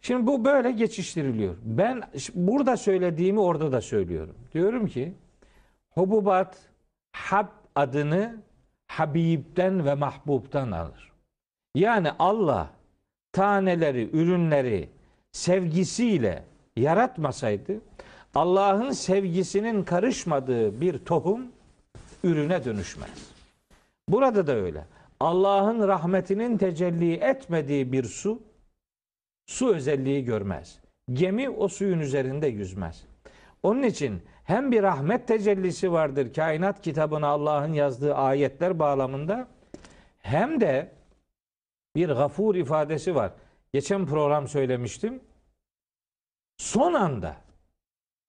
[0.00, 1.54] Şimdi bu böyle geçiştiriliyor.
[1.62, 2.02] Ben
[2.34, 4.34] burada söylediğimi orada da söylüyorum.
[4.54, 5.14] Diyorum ki
[5.90, 6.58] hububat
[7.12, 8.36] hab adını
[8.86, 11.12] Habib'den ve Mahbub'dan alır.
[11.74, 12.70] Yani Allah
[13.32, 14.88] taneleri, ürünleri
[15.32, 16.44] sevgisiyle
[16.76, 17.80] yaratmasaydı
[18.34, 21.52] Allah'ın sevgisinin karışmadığı bir tohum
[22.24, 23.32] ürüne dönüşmez.
[24.08, 24.86] Burada da öyle.
[25.20, 28.42] Allah'ın rahmetinin tecelli etmediği bir su
[29.46, 30.78] su özelliği görmez.
[31.12, 33.04] Gemi o suyun üzerinde yüzmez.
[33.62, 39.48] Onun için hem bir rahmet tecellisi vardır kainat kitabına Allah'ın yazdığı ayetler bağlamında
[40.18, 40.92] hem de
[41.96, 43.32] bir gafur ifadesi var.
[43.72, 45.20] Geçen program söylemiştim.
[46.56, 47.43] Son anda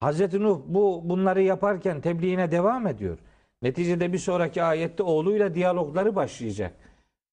[0.05, 3.17] Hazreti Nuh bu bunları yaparken tebliğine devam ediyor.
[3.61, 6.73] Neticede bir sonraki ayette oğluyla diyalogları başlayacak.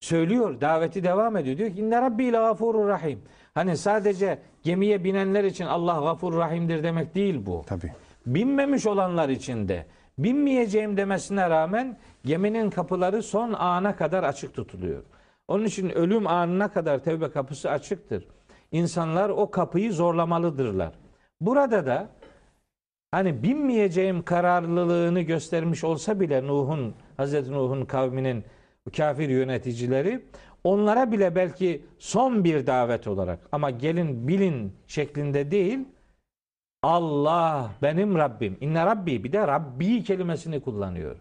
[0.01, 1.59] Söylüyor, daveti devam ediyor.
[1.59, 3.23] Diyor ki inne rabbi gafurur rahim.
[3.55, 7.63] Hani sadece gemiye binenler için Allah gafur rahimdir demek değil bu.
[7.67, 7.93] Tabii.
[8.27, 9.87] Binmemiş olanlar için de
[10.19, 15.03] binmeyeceğim demesine rağmen geminin kapıları son ana kadar açık tutuluyor.
[15.49, 18.27] Onun için ölüm anına kadar tevbe kapısı açıktır.
[18.71, 20.93] İnsanlar o kapıyı zorlamalıdırlar.
[21.41, 22.09] Burada da
[23.13, 28.45] hani binmeyeceğim kararlılığını göstermiş olsa bile Nuh'un, Hazreti Nuh'un kavminin
[28.97, 30.25] kafir yöneticileri
[30.65, 35.79] onlara bile belki son bir davet olarak ama gelin bilin şeklinde değil
[36.83, 38.57] Allah benim Rabbim.
[38.61, 41.17] İnne Rabbi bir de Rabbi kelimesini kullanıyor.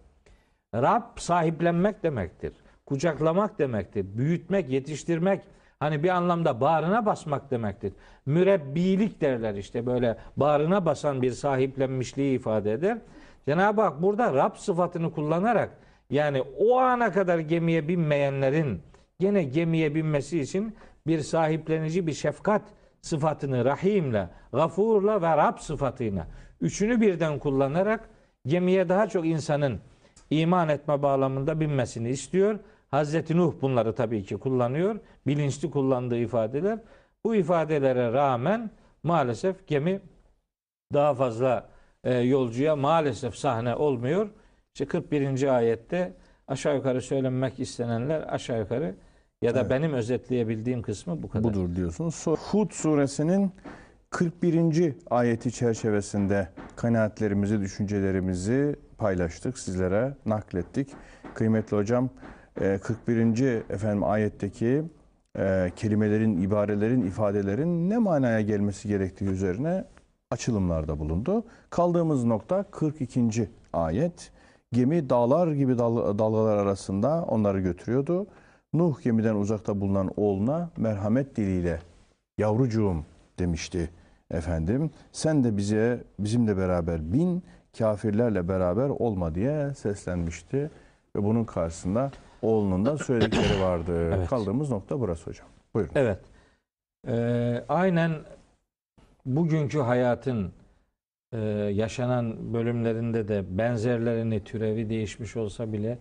[0.75, 2.53] Rab sahiplenmek demektir.
[2.85, 4.17] Kucaklamak demektir.
[4.17, 5.41] Büyütmek, yetiştirmek.
[5.81, 7.93] Hani bir anlamda bağrına basmak demektir.
[8.25, 12.97] Mürebbilik derler işte böyle bağrına basan bir sahiplenmişliği ifade eder.
[13.45, 15.69] Cenab-ı Hak burada Rab sıfatını kullanarak
[16.09, 18.81] yani o ana kadar gemiye binmeyenlerin
[19.19, 20.75] gene gemiye binmesi için
[21.07, 22.61] bir sahiplenici bir şefkat
[23.01, 26.27] sıfatını rahimle, gafurla ve Rab sıfatıyla
[26.61, 28.09] üçünü birden kullanarak
[28.45, 29.79] gemiye daha çok insanın
[30.29, 32.59] iman etme bağlamında binmesini istiyor.
[32.95, 34.99] Hazreti Nuh bunları tabii ki kullanıyor.
[35.27, 36.79] Bilinçli kullandığı ifadeler.
[37.25, 38.69] Bu ifadelere rağmen
[39.03, 40.01] maalesef gemi
[40.93, 41.69] daha fazla
[42.03, 44.29] e, yolcuya maalesef sahne olmuyor.
[44.73, 45.55] İşte 41.
[45.55, 46.13] ayette
[46.47, 48.95] aşağı yukarı söylenmek istenenler aşağı yukarı
[49.41, 49.69] ya da Evet.
[49.69, 51.43] benim özetleyebildiğim kısmı bu kadar.
[51.43, 52.25] Budur diyorsunuz.
[52.27, 53.51] Hud suresinin
[54.09, 54.95] 41.
[55.09, 60.89] ayeti çerçevesinde kanaatlerimizi, düşüncelerimizi paylaştık, sizlere naklettik.
[61.33, 62.09] Kıymetli hocam,
[62.61, 63.41] 41.
[63.69, 64.83] efendim ayetteki
[65.37, 69.83] e, kelimelerin, ibarelerin, ifadelerin ne manaya gelmesi gerektiği üzerine
[70.31, 71.43] açılımlarda bulundu.
[71.69, 73.49] Kaldığımız nokta 42.
[73.73, 74.31] ayet.
[74.73, 78.27] Gemi dağlar gibi dal- dalgalar arasında onları götürüyordu.
[78.73, 81.79] Nuh gemiden uzakta bulunan oğluna merhamet diliyle
[82.37, 83.05] yavrucuğum
[83.39, 83.89] demişti
[84.31, 84.91] efendim.
[85.11, 87.43] Sen de bize bizimle beraber bin,
[87.77, 90.71] kafirlerle beraber olma diye seslenmişti
[91.15, 92.11] ve bunun karşısında
[92.41, 94.13] oğlunun da söyledikleri vardı.
[94.15, 94.29] Evet.
[94.29, 95.47] Kaldığımız nokta burası hocam.
[95.73, 95.91] Buyurun.
[95.95, 96.19] Evet.
[97.07, 98.11] Ee, aynen
[99.25, 100.51] bugünkü hayatın
[101.33, 101.39] e,
[101.73, 105.97] yaşanan bölümlerinde de benzerlerini türevi değişmiş olsa bile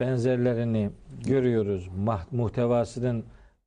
[0.00, 0.90] benzerlerini
[1.26, 1.88] görüyoruz.
[2.30, 3.24] Muhtevasının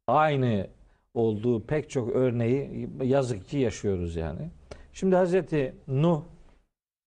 [0.08, 0.68] aynı
[1.14, 4.50] olduğu pek çok örneği yazık ki yaşıyoruz yani.
[4.94, 6.22] Şimdi Hazreti Nuh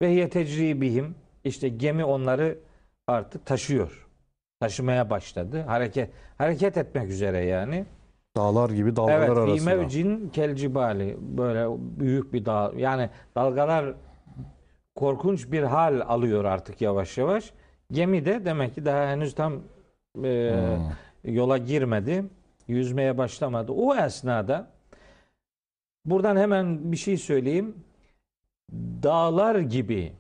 [0.02, 2.58] ve hiye tecribihim işte gemi onları
[3.06, 4.05] artık taşıyor.
[4.66, 5.60] Taşımaya başladı.
[5.66, 7.86] Hareket hareket etmek üzere yani.
[8.36, 9.74] Dağlar gibi dalgalar Evet, arasında.
[9.76, 11.16] mevcin kel cibali.
[11.20, 11.66] Böyle
[12.00, 12.72] büyük bir dağ.
[12.76, 13.94] Yani dalgalar
[14.94, 17.52] korkunç bir hal alıyor artık yavaş yavaş.
[17.92, 19.52] Gemi de demek ki daha henüz tam
[20.24, 21.34] e, Hmm.
[21.34, 22.24] yola girmedi.
[22.68, 23.72] Yüzmeye başlamadı.
[23.72, 24.70] O esnada
[26.04, 27.74] buradan hemen bir şey söyleyeyim.
[29.02, 30.12] Dağlar gibi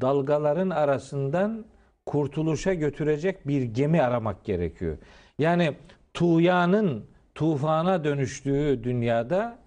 [0.00, 1.64] dalgaların arasından
[2.06, 4.98] kurtuluşa götürecek bir gemi aramak gerekiyor.
[5.38, 5.74] Yani
[6.14, 9.58] tuğyanın tufana dönüştüğü dünyada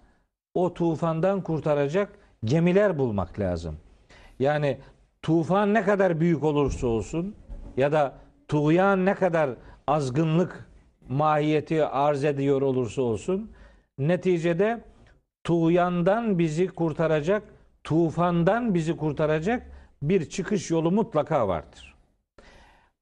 [0.54, 2.12] o tufandan kurtaracak
[2.44, 3.76] gemiler bulmak lazım.
[4.38, 4.78] Yani
[5.22, 7.34] tufan ne kadar büyük olursa olsun
[7.76, 8.14] ya da
[8.48, 9.50] tuğyan ne kadar
[9.86, 10.70] azgınlık
[11.08, 13.50] mahiyeti arz ediyor olursa olsun
[13.98, 14.84] neticede
[15.44, 17.42] tuğyandan bizi kurtaracak,
[17.84, 19.66] tufandan bizi kurtaracak
[20.02, 21.89] bir çıkış yolu mutlaka vardır.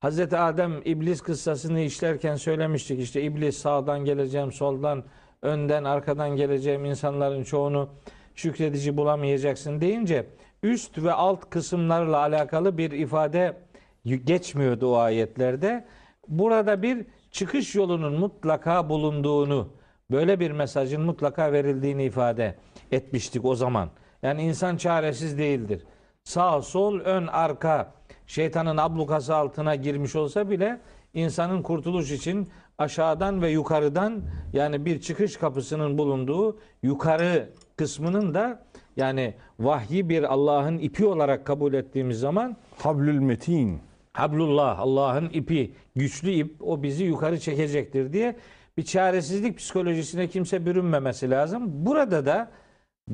[0.00, 5.04] Hazreti Adem iblis kıssasını işlerken söylemiştik işte iblis sağdan geleceğim, soldan,
[5.42, 7.88] önden, arkadan geleceğim insanların çoğunu
[8.34, 10.26] şükredici bulamayacaksın deyince
[10.62, 13.56] üst ve alt kısımlarla alakalı bir ifade
[14.04, 15.86] geçmiyordu o ayetlerde.
[16.28, 19.68] Burada bir çıkış yolunun mutlaka bulunduğunu,
[20.10, 22.54] böyle bir mesajın mutlaka verildiğini ifade
[22.92, 23.90] etmiştik o zaman.
[24.22, 25.84] Yani insan çaresiz değildir.
[26.24, 27.97] Sağ, sol, ön, arka
[28.28, 30.80] şeytanın ablukası altına girmiş olsa bile
[31.14, 38.62] insanın kurtuluş için aşağıdan ve yukarıdan yani bir çıkış kapısının bulunduğu yukarı kısmının da
[38.96, 43.80] yani vahyi bir Allah'ın ipi olarak kabul ettiğimiz zaman Hablül metin.
[44.12, 48.36] Hablullah Allah'ın ipi, güçlü ip o bizi yukarı çekecektir diye
[48.76, 51.64] bir çaresizlik psikolojisine kimse bürünmemesi lazım.
[51.86, 52.50] Burada da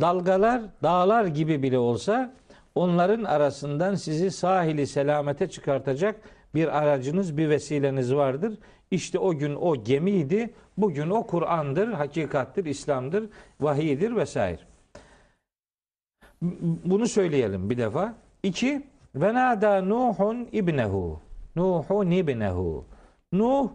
[0.00, 2.34] dalgalar dağlar gibi bile olsa
[2.74, 6.20] onların arasından sizi sahili selamete çıkartacak
[6.54, 8.58] bir aracınız, bir vesileniz vardır.
[8.90, 13.28] İşte o gün o gemiydi, bugün o Kur'an'dır, hakikattir, İslam'dır,
[13.60, 14.60] vahiydir vesaire.
[16.84, 18.14] Bunu söyleyelim bir defa.
[18.42, 18.82] İki,
[19.14, 21.20] ve nada Nuhun ibnehu.
[21.56, 22.84] Nuhun ibnehu.
[23.32, 23.70] Nuh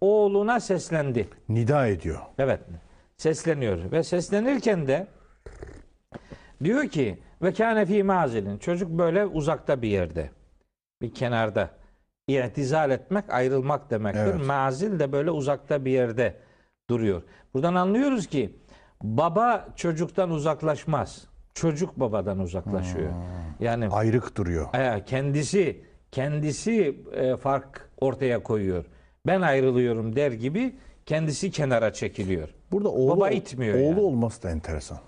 [0.00, 1.28] oğluna seslendi.
[1.48, 2.20] Nida ediyor.
[2.38, 2.60] Evet.
[3.16, 3.92] Sesleniyor.
[3.92, 5.06] Ve seslenirken de
[6.64, 8.58] diyor ki ve kâne fî mazilin.
[8.58, 10.30] Çocuk böyle uzakta bir yerde.
[11.02, 11.70] Bir kenarda.
[12.28, 14.20] İtizal etmek, ayrılmak demektir.
[14.20, 14.46] Evet.
[14.46, 16.34] Mazil de böyle uzakta bir yerde
[16.90, 17.22] duruyor.
[17.54, 18.56] Buradan anlıyoruz ki
[19.02, 21.24] baba çocuktan uzaklaşmaz.
[21.54, 23.10] Çocuk babadan uzaklaşıyor.
[23.60, 24.74] Yani Ayrık duruyor.
[24.74, 28.84] e, kendisi kendisi e, fark ortaya koyuyor.
[29.26, 32.48] Ben ayrılıyorum der gibi kendisi kenara çekiliyor.
[32.72, 34.00] Burada oğlu, Baba itmiyor oğlu yani.
[34.00, 34.98] olması da enteresan.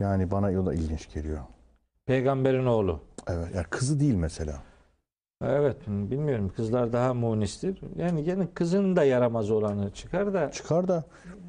[0.00, 1.40] Yani bana o da ilginç geliyor.
[2.06, 3.00] Peygamberin oğlu.
[3.28, 3.48] Evet.
[3.54, 4.62] Yani kızı değil mesela.
[5.44, 7.80] Evet bilmiyorum kızlar daha munistir.
[7.96, 11.04] Yani gene kızın da yaramaz olanı çıkar da Çıkar da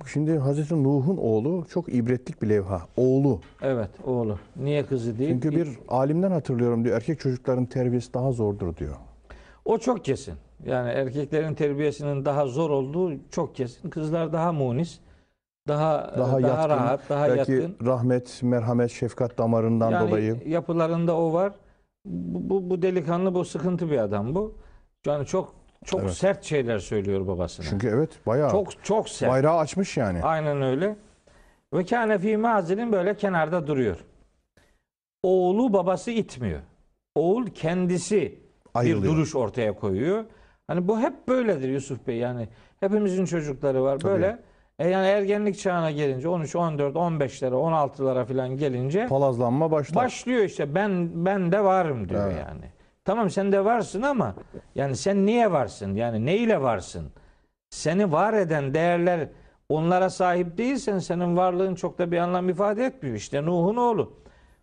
[0.08, 2.82] şimdi Hazreti Nuh'un oğlu çok ibretlik bir levha.
[2.98, 3.42] Oğlu.
[3.62, 4.40] evet oğlu.
[4.56, 5.32] Niye kızı değil?
[5.32, 8.96] Çünkü bir alimden hatırlıyorum diyor erkek çocukların terbiyesi daha zordur diyor.
[9.66, 10.34] O çok kesin.
[10.66, 13.90] Yani erkeklerin terbiyesinin daha zor olduğu çok kesin.
[13.90, 15.00] Kızlar daha munis,
[15.68, 16.70] daha Daha, daha, yatkın.
[16.70, 17.86] rahat, daha belki yatkın.
[17.86, 20.38] rahmet, merhamet, şefkat damarından Yani dolayı.
[20.46, 21.54] yapılarında o var.
[22.06, 24.58] Bu, bu, bu delikanlı bu sıkıntı bir adam bu.
[25.06, 25.54] Yani çok
[25.86, 26.14] çok Evet.
[26.14, 27.66] sert şeyler söylüyor babasına.
[27.70, 29.32] Çünkü evet bayağı çok çok sert.
[29.32, 30.24] bayrağı açmış yani.
[30.24, 30.96] Aynen öyle.
[31.74, 33.98] Ve kâne fî mazilin böyle kenarda duruyor.
[35.24, 36.60] Oğlu babası itmiyor.
[37.16, 38.40] Oğul kendisi
[38.74, 39.04] Ayrılıyor.
[39.14, 40.26] bir duruş ortaya koyuyor.
[40.68, 42.18] Hani bu hep böyledir Yusuf Bey.
[42.18, 42.48] Yani
[42.80, 44.12] hepimizin çocukları var Tabii.
[44.12, 44.40] böyle.
[44.82, 50.04] E yani ergenlik çağına gelince 13, 14, 15'lere, 16'lara falan gelince Palazlanma başlar.
[50.06, 52.38] başlıyor işte ben ben de varım diyor Evet.
[52.48, 52.66] yani.
[53.06, 54.36] Tamam sen de varsın ama
[54.76, 55.96] yani sen niye varsın?
[55.96, 57.12] Yani neyle varsın?
[57.70, 59.30] Seni var eden değerler
[59.70, 63.16] onlara sahip değilsen senin varlığın çok da bir anlam ifade etmiyor.
[63.16, 64.14] İşte Nuh'un oğlu.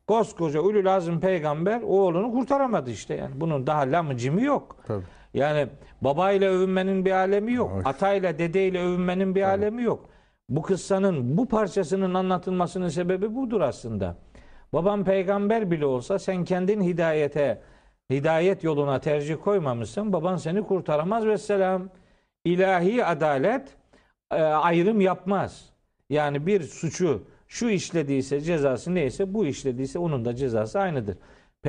[0.07, 3.41] Koskoca Ulul Azim peygamber oğlunu kurtaramadı işte yani.
[3.41, 4.77] Bunun daha lamı cimi yok.
[4.87, 5.05] Tabii.
[5.35, 5.67] Yani
[6.01, 7.71] babayla övünmenin bir alemi yok.
[7.75, 7.87] Evet.
[7.87, 10.11] Atayla dedeyle övünmenin bir alemi yok.
[10.49, 14.17] Bu kıssanın bu parçasının anlatılmasının sebebi budur aslında.
[14.73, 17.63] Babam peygamber bile olsa sen kendin hidayete,
[18.11, 20.13] hidayet yoluna tercih koymamışsın.
[20.13, 21.89] Baban seni kurtaramaz ve selam.
[22.45, 23.77] ilahi adalet
[24.31, 25.71] e, ayrım yapmaz.
[26.11, 31.17] Yani bir suçu şu işlediyse cezası neyse bu işlediyse onun da cezası aynıdır.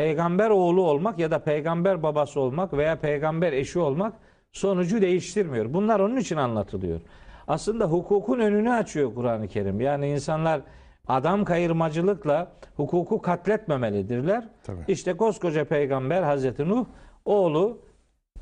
[0.04, 4.13] Peygamber oğlu olmak ya da peygamber babası olmak veya peygamber eşi olmak
[4.52, 5.73] sonucu değiştirmiyor.
[5.73, 6.99] Bunlar onun için anlatılıyor.
[7.47, 9.82] Aslında hukukun önünü açıyor Kur'an-ı Kerim.
[9.82, 10.62] Yani insanlar
[11.08, 14.47] adam kayırmacılıkla hukuku katletmemelidirler.
[14.63, 14.78] Tabii.
[14.88, 16.86] İşte koskoca peygamber Hazreti Nuh
[17.25, 17.78] oğlu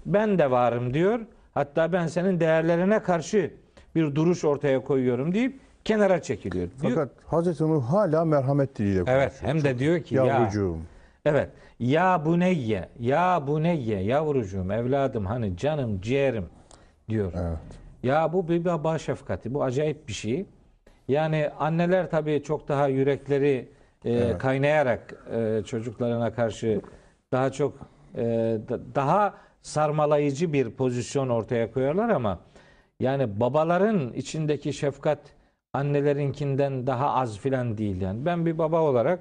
[0.06, 1.20] ben de varım diyor.
[1.54, 3.54] Hatta ben senin değerlerine karşı
[3.96, 6.68] bir duruş ortaya koyuyorum deyip kenara çekiliyor.
[6.82, 9.18] Diyor- Fakat Hazreti Nuh hala merhamet diliyle konuşuyor.
[9.22, 10.78] evet hem de diyor ki ya Yavrucuğum.
[11.28, 16.46] Evet ya buneyye ya buneyye yavrucuğum evladım hani canım ciğerim
[17.10, 17.32] diyor.
[17.36, 17.58] Evet.
[18.04, 19.54] Ya bu bir baba şefkati.
[19.54, 20.46] Bu acayip bir şey.
[21.08, 23.70] Yani anneler tabii çok daha yürekleri
[24.06, 26.82] e, kaynayarak e, çocuklarına karşı
[27.32, 27.74] daha çok
[28.16, 28.24] e,
[28.70, 32.40] da- daha sarmalayıcı bir pozisyon ortaya koyuyorlar ama
[33.00, 35.20] yani babaların içindeki şefkat
[35.74, 38.26] annelerinkinden daha az filan değil yani.
[38.26, 39.20] Ben bir baba olarak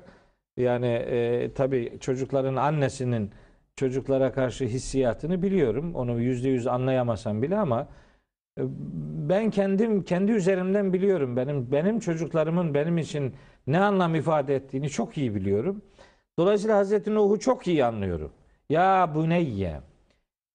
[0.56, 3.30] yani e, tabii çocukların annesinin
[3.76, 5.94] çocuklara karşı hissiyatını biliyorum.
[5.94, 7.88] Onu yüzde yüz anlayamasam bile ama
[8.58, 8.62] e,
[9.28, 11.36] ben kendim kendi üzerimden biliyorum.
[11.36, 13.34] Benim benim çocuklarımın benim için
[13.66, 15.82] ne anlam ifade ettiğini çok iyi biliyorum.
[16.38, 18.32] Dolayısıyla Hazreti Nuh'u çok iyi anlıyorum.
[18.70, 19.80] Ya buneyye.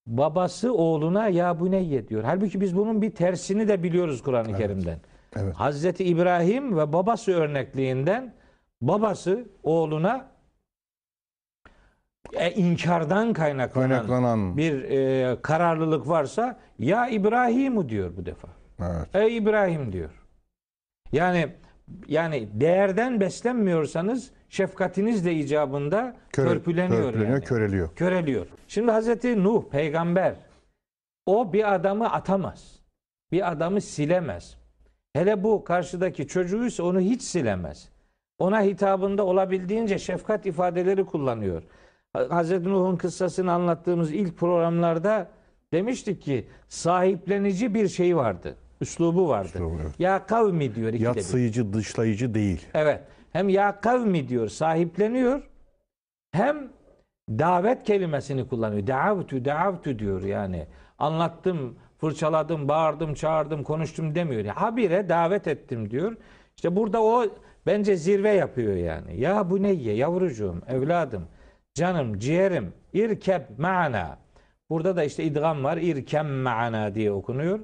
[0.06, 2.24] Babası oğluna ya buneyye diyor.
[2.24, 4.98] Halbuki biz bunun bir tersini de biliyoruz Kur'an-ı Kerim'den.
[5.36, 5.54] Evet.
[5.54, 8.34] Hazreti İbrahim ve babası örnekliğinden
[8.82, 10.30] babası oğluna
[12.32, 14.56] e, inkardan kaynaklanan, Kaynaklanan.
[14.56, 18.48] bir e, kararlılık varsa ya İbrahim'u diyor bu defa.
[18.80, 19.08] Evet.
[19.14, 20.10] Ey İbrahim diyor.
[21.12, 21.48] Yani
[22.08, 27.44] yani değerden beslenmiyorsanız şefkatiniz de icabında Köre- törpüleniyor, törpüleniyor, yani.
[27.44, 27.94] köreliyor.
[27.94, 28.46] Köreliyor.
[28.68, 30.34] Şimdi Hazreti Nuh peygamber
[31.26, 32.78] o bir adamı atamaz.
[33.32, 34.56] Bir adamı silemez.
[35.12, 37.88] Hele bu karşıdaki çocuğuysa onu hiç silemez.
[38.38, 41.62] Ona hitabında olabildiğince şefkat ifadeleri kullanıyor.
[42.28, 45.28] Hazreti Nuh'un kıssasını anlattığımız ilk programlarda
[45.72, 48.56] demiştik ki sahiplenici bir şey vardı.
[48.80, 49.48] Üslubu vardı.
[49.48, 50.00] Üslubu, evet.
[50.00, 51.16] Ya kavmi diyor ikide bir.
[51.16, 52.66] Yatsıyıcı, dışlayıcı değil.
[52.74, 53.00] Evet.
[53.32, 55.42] Hem ya kavmi diyor, sahipleniyor.
[56.32, 56.68] Hem
[57.30, 58.86] davet kelimesini kullanıyor.
[58.86, 60.66] Daavtu, daavtu diyor yani.
[60.98, 64.44] Anlattım, fırçaladım, bağırdım, çağırdım, konuştum demiyor.
[64.44, 66.16] Habire davet ettim diyor.
[66.56, 67.26] İşte burada o
[67.66, 69.20] bence zirve yapıyor yani.
[69.20, 71.28] Ya bu neyye yavrucuğum, evladım,
[71.74, 74.18] canım, ciğerim, irkeb ma'ana.
[74.70, 75.76] Burada da işte idgam var.
[75.76, 77.60] İrkem ma'ana diye okunuyor.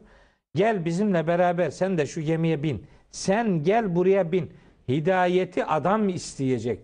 [0.55, 2.87] Gel bizimle beraber sen de şu gemiye bin.
[3.11, 4.53] Sen gel buraya bin.
[4.89, 6.81] Hidayeti adam isteyecek.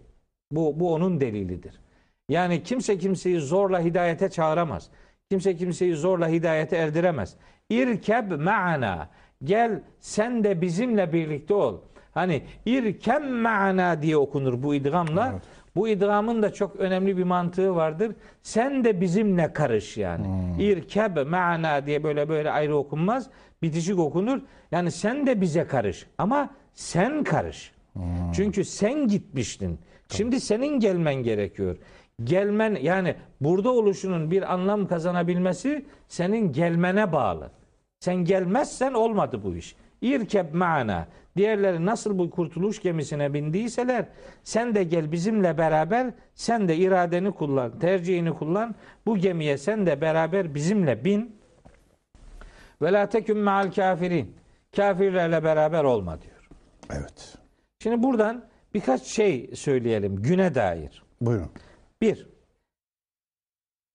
[0.51, 1.81] Bu, bu onun delilidir.
[2.29, 4.91] Yani kimse kimseyi zorla hidayete çağıramaz.
[5.31, 7.37] Kimse kimseyi zorla hidayete erdiremez.
[7.71, 9.11] İrkeb ma'ana.
[9.45, 11.81] Gel sen de bizimle birlikte ol.
[12.15, 15.31] Hani irkem ma'ana diye okunur bu idgamla.
[15.33, 15.43] Evet.
[15.77, 18.13] Bu idgamın da çok önemli bir mantığı vardır.
[18.43, 20.27] Sen de bizimle karış yani.
[20.59, 23.27] İrkeb ma'ana diye böyle böyle ayrı okunmaz.
[23.63, 24.41] Bitişik okunur.
[24.73, 26.07] Yani sen de bize karış.
[26.19, 27.73] Ama sen karış.
[28.35, 29.79] Çünkü sen gitmiştin.
[30.09, 31.77] Şimdi senin gelmen gerekiyor.
[32.25, 37.51] Gelmen yani burada oluşunun bir anlam kazanabilmesi senin gelmene bağlı.
[38.01, 39.77] Sen gelmezsen olmadı bu iş.
[40.03, 41.07] İrkeb ma'ana.
[41.37, 44.07] Diğerleri nasıl bu kurtuluş gemisine bindiyseler
[44.45, 48.75] sen de gel bizimle beraber sen de iradeni kullan, tercihini kullan.
[49.07, 51.37] Bu gemiye sen de beraber bizimle bin.
[52.83, 54.37] Ve la tekün ma'al kafirin.
[54.77, 56.49] Kafirlerle beraber olma diyor.
[56.91, 57.39] Evet.
[57.83, 58.45] Şimdi buradan
[58.75, 61.03] birkaç şey söyleyelim güne dair.
[61.21, 61.51] Buyurun.
[62.01, 62.29] Bir,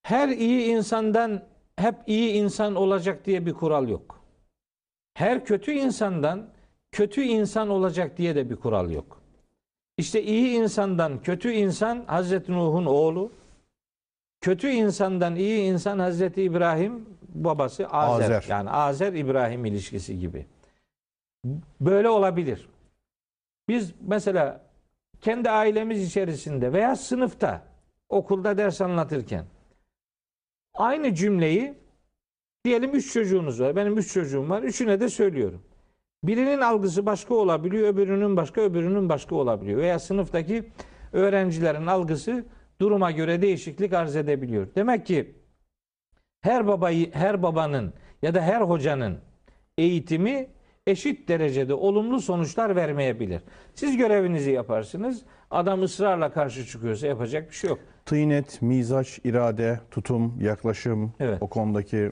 [0.03, 1.43] her iyi insandan
[1.75, 4.23] hep iyi insan olacak diye bir kural yok.
[5.13, 6.49] Her kötü insandan
[6.91, 9.21] kötü insan olacak diye de bir kural yok.
[9.97, 13.31] İşte iyi insandan kötü insan Hazreti Nuh'un oğlu,
[14.41, 18.25] kötü insandan iyi insan Hazreti İbrahim babası Azer.
[18.25, 18.45] Azer.
[18.49, 20.45] Yani Azer İbrahim ilişkisi gibi.
[21.81, 22.69] Böyle olabilir.
[23.67, 24.61] Biz mesela
[25.21, 27.61] kendi ailemiz içerisinde veya sınıfta
[28.09, 29.45] okulda ders anlatırken
[30.73, 31.73] aynı cümleyi
[32.65, 33.75] diyelim üç çocuğunuz var.
[33.75, 34.63] Benim üç çocuğum var.
[34.63, 35.61] Üçüne de söylüyorum.
[36.23, 39.81] Birinin algısı başka olabiliyor, öbürünün başka, öbürünün başka olabiliyor.
[39.81, 40.69] Veya sınıftaki
[41.13, 42.45] öğrencilerin algısı
[42.81, 44.67] duruma göre değişiklik arz edebiliyor.
[44.75, 45.35] Demek ki
[46.41, 49.17] her babayı, her babanın ya da her hocanın
[49.77, 50.47] eğitimi
[50.87, 53.41] eşit derecede olumlu sonuçlar vermeyebilir.
[53.73, 55.21] Siz görevinizi yaparsınız.
[55.51, 57.79] Adam ısrarla karşı çıkıyorsa yapacak bir şey yok.
[58.05, 61.37] Tıynet, mizaç, irade, tutum, yaklaşım, Evet.
[61.41, 62.11] o konudaki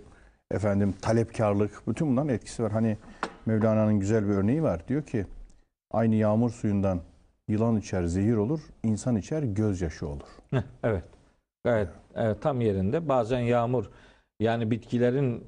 [0.52, 2.72] efendim talepkarlık, bütün bunların etkisi var.
[2.72, 2.98] Hani
[3.46, 4.88] Mevlana'nın güzel bir örneği var.
[4.88, 5.26] Diyor ki
[5.92, 7.02] aynı yağmur suyundan
[7.48, 10.28] yılan içer zehir olur, insan içer gözyaşı olur.
[10.52, 11.04] Heh, evet.
[11.64, 13.10] Gayet evet, tam yerinde.
[13.10, 13.90] Bazen yağmur
[14.40, 15.44] yani bitkilerin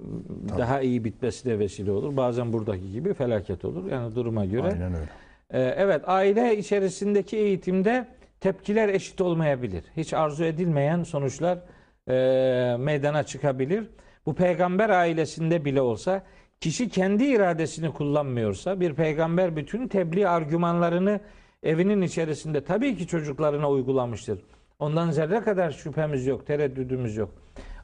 [0.58, 2.18] daha iyi bitmesi de vesile olur.
[2.18, 3.92] Bazen buradaki gibi felaket olur.
[3.92, 4.68] Yani duruma göre.
[4.68, 5.10] Aynen öyle.
[5.52, 8.08] Ee, evet aile içerisindeki eğitimde
[8.40, 9.84] tepkiler eşit olmayabilir.
[9.98, 11.60] Hiç arzu edilmeyen sonuçlar
[12.10, 13.90] e, meydana çıkabilir.
[14.26, 16.24] Bu peygamber ailesinde bile olsa
[16.62, 21.20] kişi kendi iradesini kullanmıyorsa bir peygamber bütün tebliğ argümanlarını
[21.64, 24.44] evinin içerisinde tabii ki çocuklarına uygulamıştır.
[24.80, 27.30] Ondan zerre kadar şüphemiz yok, tereddüdümüz yok.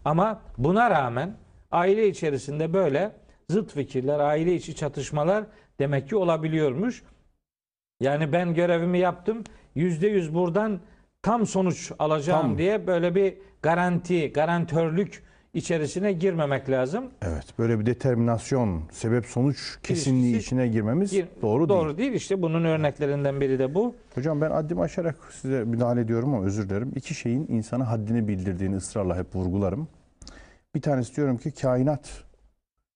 [0.05, 1.37] Ama buna rağmen
[1.71, 3.11] aile içerisinde böyle
[3.49, 5.43] zıt fikirler, aile içi çatışmalar
[5.79, 7.03] demek ki olabiliyormuş.
[7.99, 9.43] Yani ben görevimi yaptım.
[9.75, 10.79] Yüzde yüz buradan
[11.21, 12.57] tam sonuç alacağım Tam.
[12.57, 15.23] diye böyle bir garanti, garantörlük
[15.55, 17.05] içerisine girmemek lazım.
[17.21, 21.97] Evet, böyle bir determinasyon, sebep sonuç kesinliği İlişkisi- içine girmemiz Gir- doğru, Doğru değil.
[21.97, 22.13] değil.
[22.13, 23.95] İşte bunun örneklerinden biri de bu.
[24.15, 26.91] Hocam ben haddim aşarak size müdahale ediyorum ama özür dilerim.
[26.95, 29.87] İki şeyin insana haddini bildirdiğini ısrarla hep vurgularım.
[30.75, 32.23] Bir tanesi diyorum ki kainat,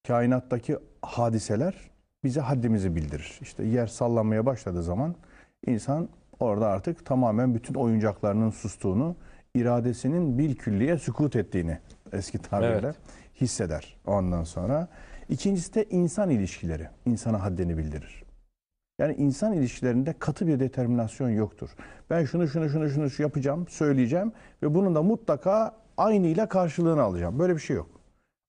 [0.07, 1.75] kainattaki hadiseler
[2.23, 3.39] bize haddimizi bildirir.
[3.41, 5.15] İşte yer sallanmaya başladığı zaman
[5.67, 9.15] insan orada artık tamamen bütün oyuncaklarının sustuğunu,
[9.55, 11.77] iradesinin bir külliye sükut ettiğini
[12.13, 12.95] eski tabirle Evet.
[13.41, 14.87] hisseder ondan sonra.
[15.29, 18.23] İkincisi de insan ilişkileri insana haddini bildirir.
[18.99, 21.69] Yani insan ilişkilerinde katı bir determinasyon yoktur.
[22.09, 24.31] Ben şunu şunu şunu şunu şu yapacağım, söyleyeceğim
[24.63, 27.39] ve bunun da mutlaka aynıyla karşılığını alacağım.
[27.39, 27.89] Böyle bir şey yok.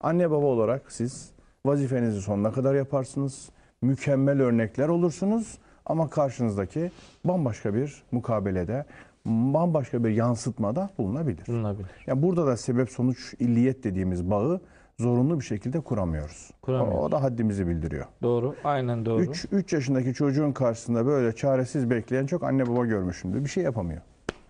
[0.00, 1.30] Anne baba olarak siz
[1.66, 3.48] vazifenizi sonuna kadar yaparsınız.
[3.82, 6.90] Mükemmel örnekler olursunuz ama karşınızdaki
[7.24, 8.84] bambaşka bir mukabelede,
[9.26, 11.46] bambaşka bir yansıtmada bulunabilir.
[11.46, 11.90] Bulunabilir.
[12.06, 14.60] Yani burada da sebep sonuç illiyet dediğimiz bağı
[14.98, 16.50] zorunlu bir şekilde kuramıyoruz.
[16.62, 17.02] Kuramıyoruz.
[17.02, 18.04] O, o da haddimizi bildiriyor.
[18.22, 18.54] Doğru.
[18.64, 19.22] Aynen doğru.
[19.22, 23.44] 3 3 yaşındaki çocuğun karşısında böyle çaresiz bekleyen çok anne baba görmüşümdür.
[23.44, 24.00] Bir şey yapamıyor.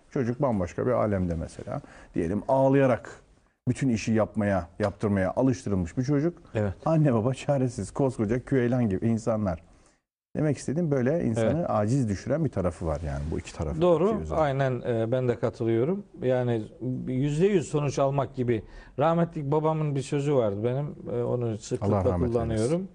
[0.09, 1.81] Çocuk bambaşka bir alemde mesela.
[2.15, 3.21] Diyelim ağlayarak
[3.67, 6.37] bütün işi yapmaya, yaptırmaya alıştırılmış bir çocuk.
[6.55, 6.73] Evet.
[6.85, 9.63] Anne baba çaresiz, koskoca küheylan gibi insanlar.
[10.35, 13.81] Demek istediğim böyle insanı aciz düşüren bir tarafı var yani bu iki tarafı.
[13.81, 14.21] Doğru.
[14.31, 16.03] Aynen e, ben de katılıyorum.
[16.21, 16.61] Yani
[17.07, 18.63] yüzde yüz sonuç almak gibi.
[18.99, 20.95] Rahmetli babamın bir sözü vardı benim.
[21.19, 22.87] e, Onu sıklıkla kullanıyorum.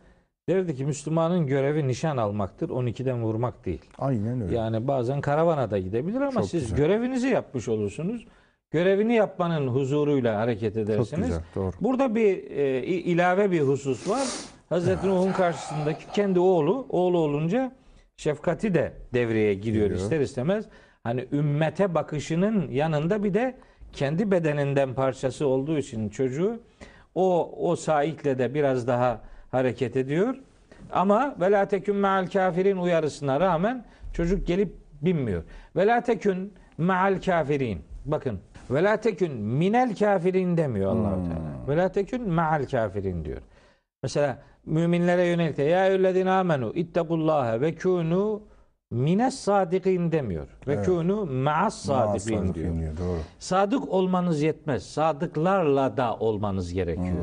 [0.48, 2.68] Derdi ki Müslümanın görevi nişan almaktır.
[2.68, 3.82] 12'den vurmak değil.
[3.98, 4.54] Aynen öyle.
[4.56, 6.76] Yani bazen karavana da gidebilir ama Çok siz güzel.
[6.78, 8.26] görevinizi yapmış olursunuz.
[8.70, 11.26] Görevini yapmanın huzuruyla hareket Çok edersiniz.
[11.26, 11.72] güzel, doğru.
[11.80, 14.26] Burada bir e, ilave bir husus var.
[14.68, 17.72] Hazreti Nuh'un karşısındaki kendi oğlu, oğlu olunca
[18.16, 20.00] şefkati de devreye giriyor Giriyor.
[20.00, 20.64] ister istemez.
[21.04, 23.56] Hani ümmete bakışının yanında bir de
[23.92, 26.60] kendi bedeninden parçası olduğu için çocuğu
[27.14, 30.34] o o saikle de biraz daha hareket ediyor.
[30.92, 35.42] Ama ve la tekün me'al kafirin uyarısına rağmen çocuk gelip binmiyor.
[35.76, 37.80] Ve la tekün me'al kafirin.
[38.04, 38.40] Bakın
[38.70, 41.68] ve la tekün minel kafirin demiyor Allahu Teala.
[41.68, 43.40] Ve la tekün me'al kafirin diyor.
[44.02, 48.42] Mesela müminlere yönelik ya eyyühellezine amenu ittakullaha ve kunu
[48.90, 50.48] mines sadikin demiyor.
[50.66, 50.86] Ve Evet.
[50.86, 52.74] kunu ma'as sadikin diyor.
[52.74, 52.96] diyor.
[52.98, 53.18] Doğru.
[53.38, 54.82] Sadık olmanız yetmez.
[54.86, 57.16] Sadıklarla da olmanız gerekiyor.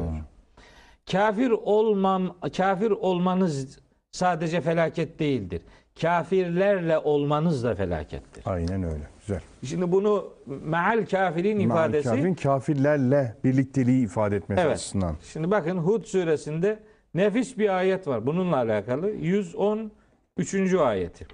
[1.11, 3.79] Kafir olmam kafir olmanız
[4.11, 5.61] sadece felaket değildir.
[6.01, 8.43] Kafirlerle olmanız da felakettir.
[8.45, 9.03] Aynen öyle.
[9.19, 9.41] Güzel.
[9.65, 14.73] Şimdi bunu meal kafirin ifadesi Kafirin kafirlerle birlikteliği ifade etmesi Evet.
[14.75, 15.15] açısından.
[15.33, 16.79] Şimdi bakın Hud suresinde
[17.13, 18.25] nefis bir ayet var.
[18.25, 20.73] Bununla alakalı 113.
[20.73, 21.27] ayeti.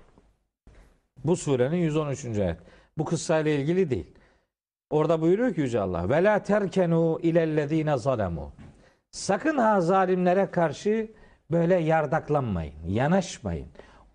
[1.23, 2.25] Bu surenin 113.
[2.25, 2.57] ayet.
[2.97, 4.15] Bu kıssayla ilgili değil.
[4.89, 6.09] Orada buyuruyor ki Yüce Allah.
[6.09, 8.51] Ve la terkenu ilellezine zalemu.
[9.11, 11.11] Sakın ha zalimlere karşı
[11.51, 12.73] böyle yardaklanmayın.
[12.87, 13.67] Yanaşmayın.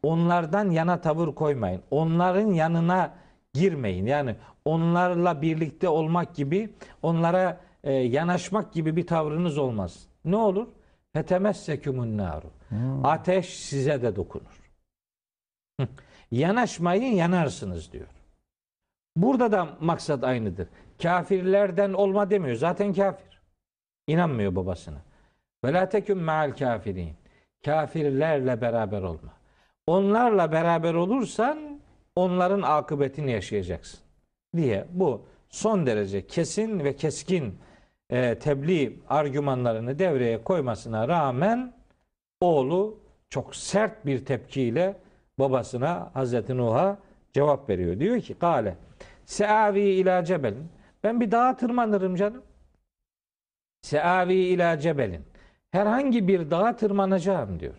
[0.02, 1.82] Onlardan yana tavır koymayın.
[1.90, 3.14] Onların yanına
[3.54, 4.06] girmeyin.
[4.06, 10.06] Yani onlarla birlikte olmak gibi, onlara e, yanaşmak gibi bir tavrınız olmaz.
[10.24, 10.66] Ne olur?
[11.14, 12.50] Fetemessekumun naru.
[13.04, 14.72] Ateş size de dokunur.
[16.30, 18.06] Yanaşmayın yanarsınız diyor.
[19.16, 20.68] Burada da maksat aynıdır.
[21.02, 22.56] Kafirlerden olma demiyor.
[22.56, 23.40] Zaten kafir.
[24.06, 24.98] İnanmıyor babasına.
[25.64, 27.14] Ve la tekün me'al kafirin.
[27.64, 29.32] Kafirlerle beraber olma.
[29.86, 31.80] Onlarla beraber olursan
[32.16, 34.00] onların akıbetini yaşayacaksın.
[34.56, 37.58] Diye bu son derece kesin ve keskin
[38.10, 41.72] e, tebliğ argümanlarını devreye koymasına rağmen
[42.40, 42.98] oğlu
[43.30, 44.96] çok sert bir tepkiyle
[45.38, 46.98] babasına Hazreti Nuh'a
[47.32, 48.00] cevap veriyor.
[48.00, 48.76] Diyor ki Kale
[49.26, 50.68] Seavi ila cebelin.
[51.04, 52.42] Ben bir dağa tırmanırım canım.
[53.82, 55.24] Seavi ila cebelin.
[55.70, 57.74] herhangi bir dağa tırmanacağım diyor.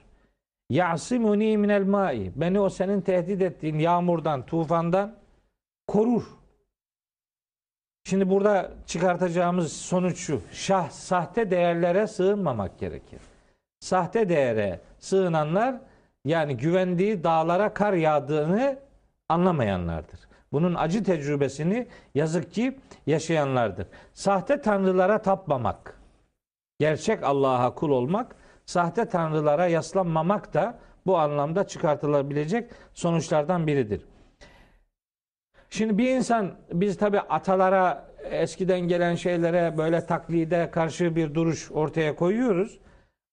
[0.69, 2.31] Yasimuni minel mai.
[2.35, 5.15] Beni o senin tehdit ettiğin yağmurdan, tufandan
[5.87, 6.23] korur.
[8.09, 10.41] Şimdi burada çıkartacağımız sonuç şu.
[10.51, 13.19] Şah, sahte değerlere sığınmamak gerekir.
[13.79, 15.75] Sahte değere sığınanlar
[16.25, 18.79] yani güvendiği dağlara kar yağdığını
[19.29, 20.19] anlamayanlardır.
[20.51, 23.87] Bunun acı tecrübesini yazık ki yaşayanlardır.
[24.13, 25.99] Sahte tanrılara tapmamak,
[26.79, 28.35] gerçek Allah'a kul olmak,
[28.65, 34.01] sahte tanrılara yaslanmamak da bu anlamda çıkartılabilecek sonuçlardan biridir.
[35.69, 42.15] Şimdi bir insan biz tabi atalara eskiden gelen şeylere böyle taklide karşı bir duruş ortaya
[42.15, 42.79] koyuyoruz.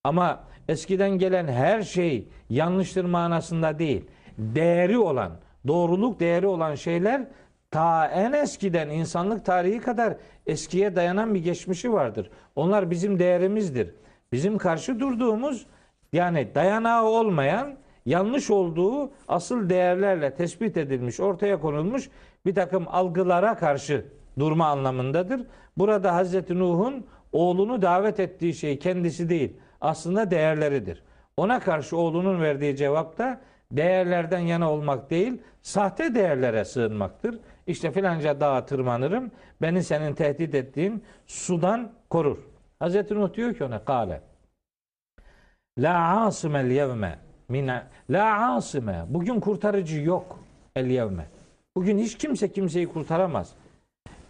[0.05, 4.05] Ama eskiden gelen her şey yanlıştır manasında değil.
[4.39, 5.33] Değeri olan,
[5.66, 7.26] doğruluk değeri olan şeyler
[7.70, 10.16] ta en eskiden insanlık tarihi kadar
[10.47, 12.30] eskiye dayanan bir geçmişi vardır.
[12.57, 13.95] Onlar bizim değerimizdir.
[14.33, 15.66] Bizim karşı durduğumuz
[16.12, 17.76] yani dayanağı olmayan
[18.07, 22.11] yanlış olduğu asıl değerlerle tespit edilmiş, ortaya konulmuş
[22.47, 24.05] bir takım algılara karşı
[24.39, 25.47] durma anlamındadır.
[25.77, 31.03] Burada Hazreti Nuh'un oğlunu davet ettiği şey kendisi değil, aslında değerleridir.
[31.37, 33.41] Ona karşı oğlunun verdiği cevap da
[33.73, 37.39] değerlerden yana olmak değil, sahte değerlere sığınmaktır.
[37.67, 39.31] İşte filanca dağa tırmanırım,
[39.63, 42.39] beni senin tehdit ettiğin sudan korur.
[42.79, 44.21] Hazreti Nuh diyor ki ona kale.
[45.79, 47.70] La asimel yevme min
[48.11, 49.05] la asime.
[49.09, 50.38] Bugün kurtarıcı yok
[50.76, 51.26] el yevme.
[51.76, 53.53] Bugün hiç kimse kimseyi kurtaramaz.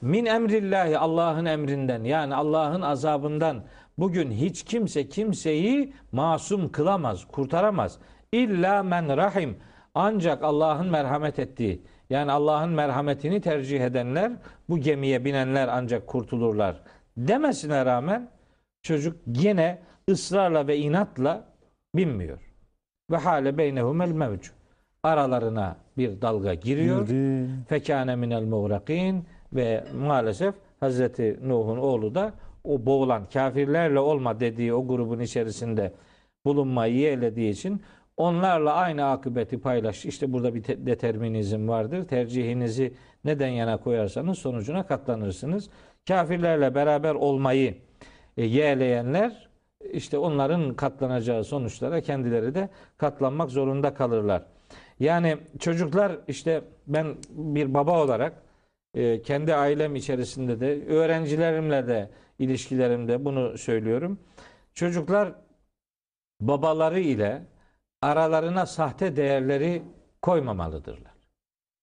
[0.00, 3.62] Min emrillahi Allah'ın emrinden yani Allah'ın azabından
[3.98, 7.98] bugün hiç kimse kimseyi masum kılamaz, kurtaramaz.
[8.32, 9.56] İlla men rahim.
[9.94, 14.32] Ancak Allah'ın merhamet ettiği yani Allah'ın merhametini tercih edenler
[14.68, 16.80] bu gemiye binenler ancak kurtulurlar
[17.16, 18.28] demesine rağmen
[18.82, 21.44] çocuk yine ısrarla ve inatla
[21.94, 22.51] binmiyor.
[23.12, 24.52] Ve hale beynehumel mevcu.
[25.02, 27.06] Aralarına bir dalga giriyor.
[27.06, 27.48] Girdi.
[27.68, 32.32] Fekâne minel muğrakin ve maalesef Hazreti Nuh'un oğlu da
[32.64, 35.92] o boğulan kafirlerle olma dediği o grubun içerisinde
[36.44, 37.82] bulunmayı yeğlediği için
[38.16, 40.04] onlarla aynı akıbeti paylaş.
[40.04, 42.08] İşte burada bir te- determinizm vardır.
[42.08, 42.94] Tercihinizi
[43.24, 45.70] neden yana koyarsanız sonucuna katlanırsınız.
[46.08, 47.74] Kafirlerle beraber olmayı
[48.36, 49.48] e, yeğleyenler
[49.93, 52.68] işte onların katlanacağı sonuçlara kendileri de
[52.99, 54.43] katlanmak zorunda kalırlar.
[55.01, 58.43] Yani çocuklar işte ben bir baba olarak
[58.95, 64.18] e, kendi ailem içerisinde de öğrencilerimle de ilişkilerimde bunu söylüyorum.
[64.74, 65.33] Çocuklar
[66.41, 67.43] babaları ile
[68.03, 69.83] aralarına sahte değerleri
[70.22, 71.12] koymamalıdırlar.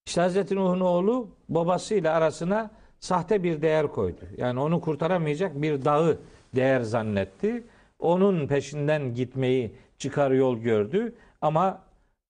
[0.06, 2.70] İşte Hazreti Nuh'un oğlu babasıyla arasına
[3.00, 4.20] sahte bir değer koydu.
[4.36, 6.18] Yani onu kurtaramayacak bir dağı
[6.54, 7.64] değer zannetti.
[8.00, 11.82] Onun peşinden gitmeyi çıkar yol gördü ama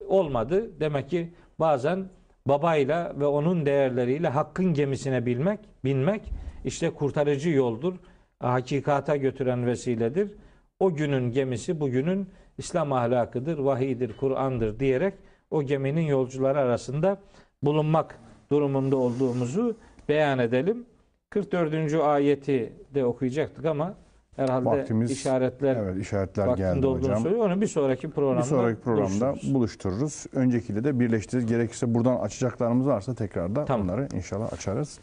[0.08, 0.80] olmadı.
[0.80, 2.08] Demek ki bazen
[2.46, 6.22] babayla ve onun değerleriyle hakkın gemisine bilmek, binmek
[6.64, 7.94] işte kurtarıcı yoldur.
[8.40, 10.34] Hakikata götüren vesiledir.
[10.78, 15.14] O günün gemisi bugünün İslam ahlakıdır, vahiydir, Kur'an'dır diyerek
[15.50, 17.18] o geminin yolcuları arasında
[17.62, 18.18] bulunmak
[18.50, 19.76] durumunda olduğumuzu
[20.08, 20.86] beyan edelim.
[21.30, 21.94] 44.
[21.94, 23.94] ayeti de okuyacaktık ama
[24.36, 27.22] herhalde Vaktimiz işaretler Evet işaretler geldi hocam.
[27.22, 27.46] söylüyor.
[27.46, 29.54] Onu bir sonraki programda Bir sonraki programda buluştururuz.
[29.54, 30.26] buluştururuz.
[30.32, 31.46] Öncekiyle de birleştiririz.
[31.46, 33.86] Gerekirse buradan açacaklarımız varsa tekrar da Tamam.
[33.88, 34.98] onları inşallah açarız.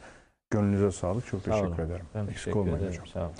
[0.50, 1.26] Gönlünüze sağlık.
[1.28, 1.86] Çok Sağ teşekkür olun.
[1.90, 2.06] ederim.
[2.16, 3.06] Ben Eksik olmayın hocam.
[3.08, 3.32] Sağ olun.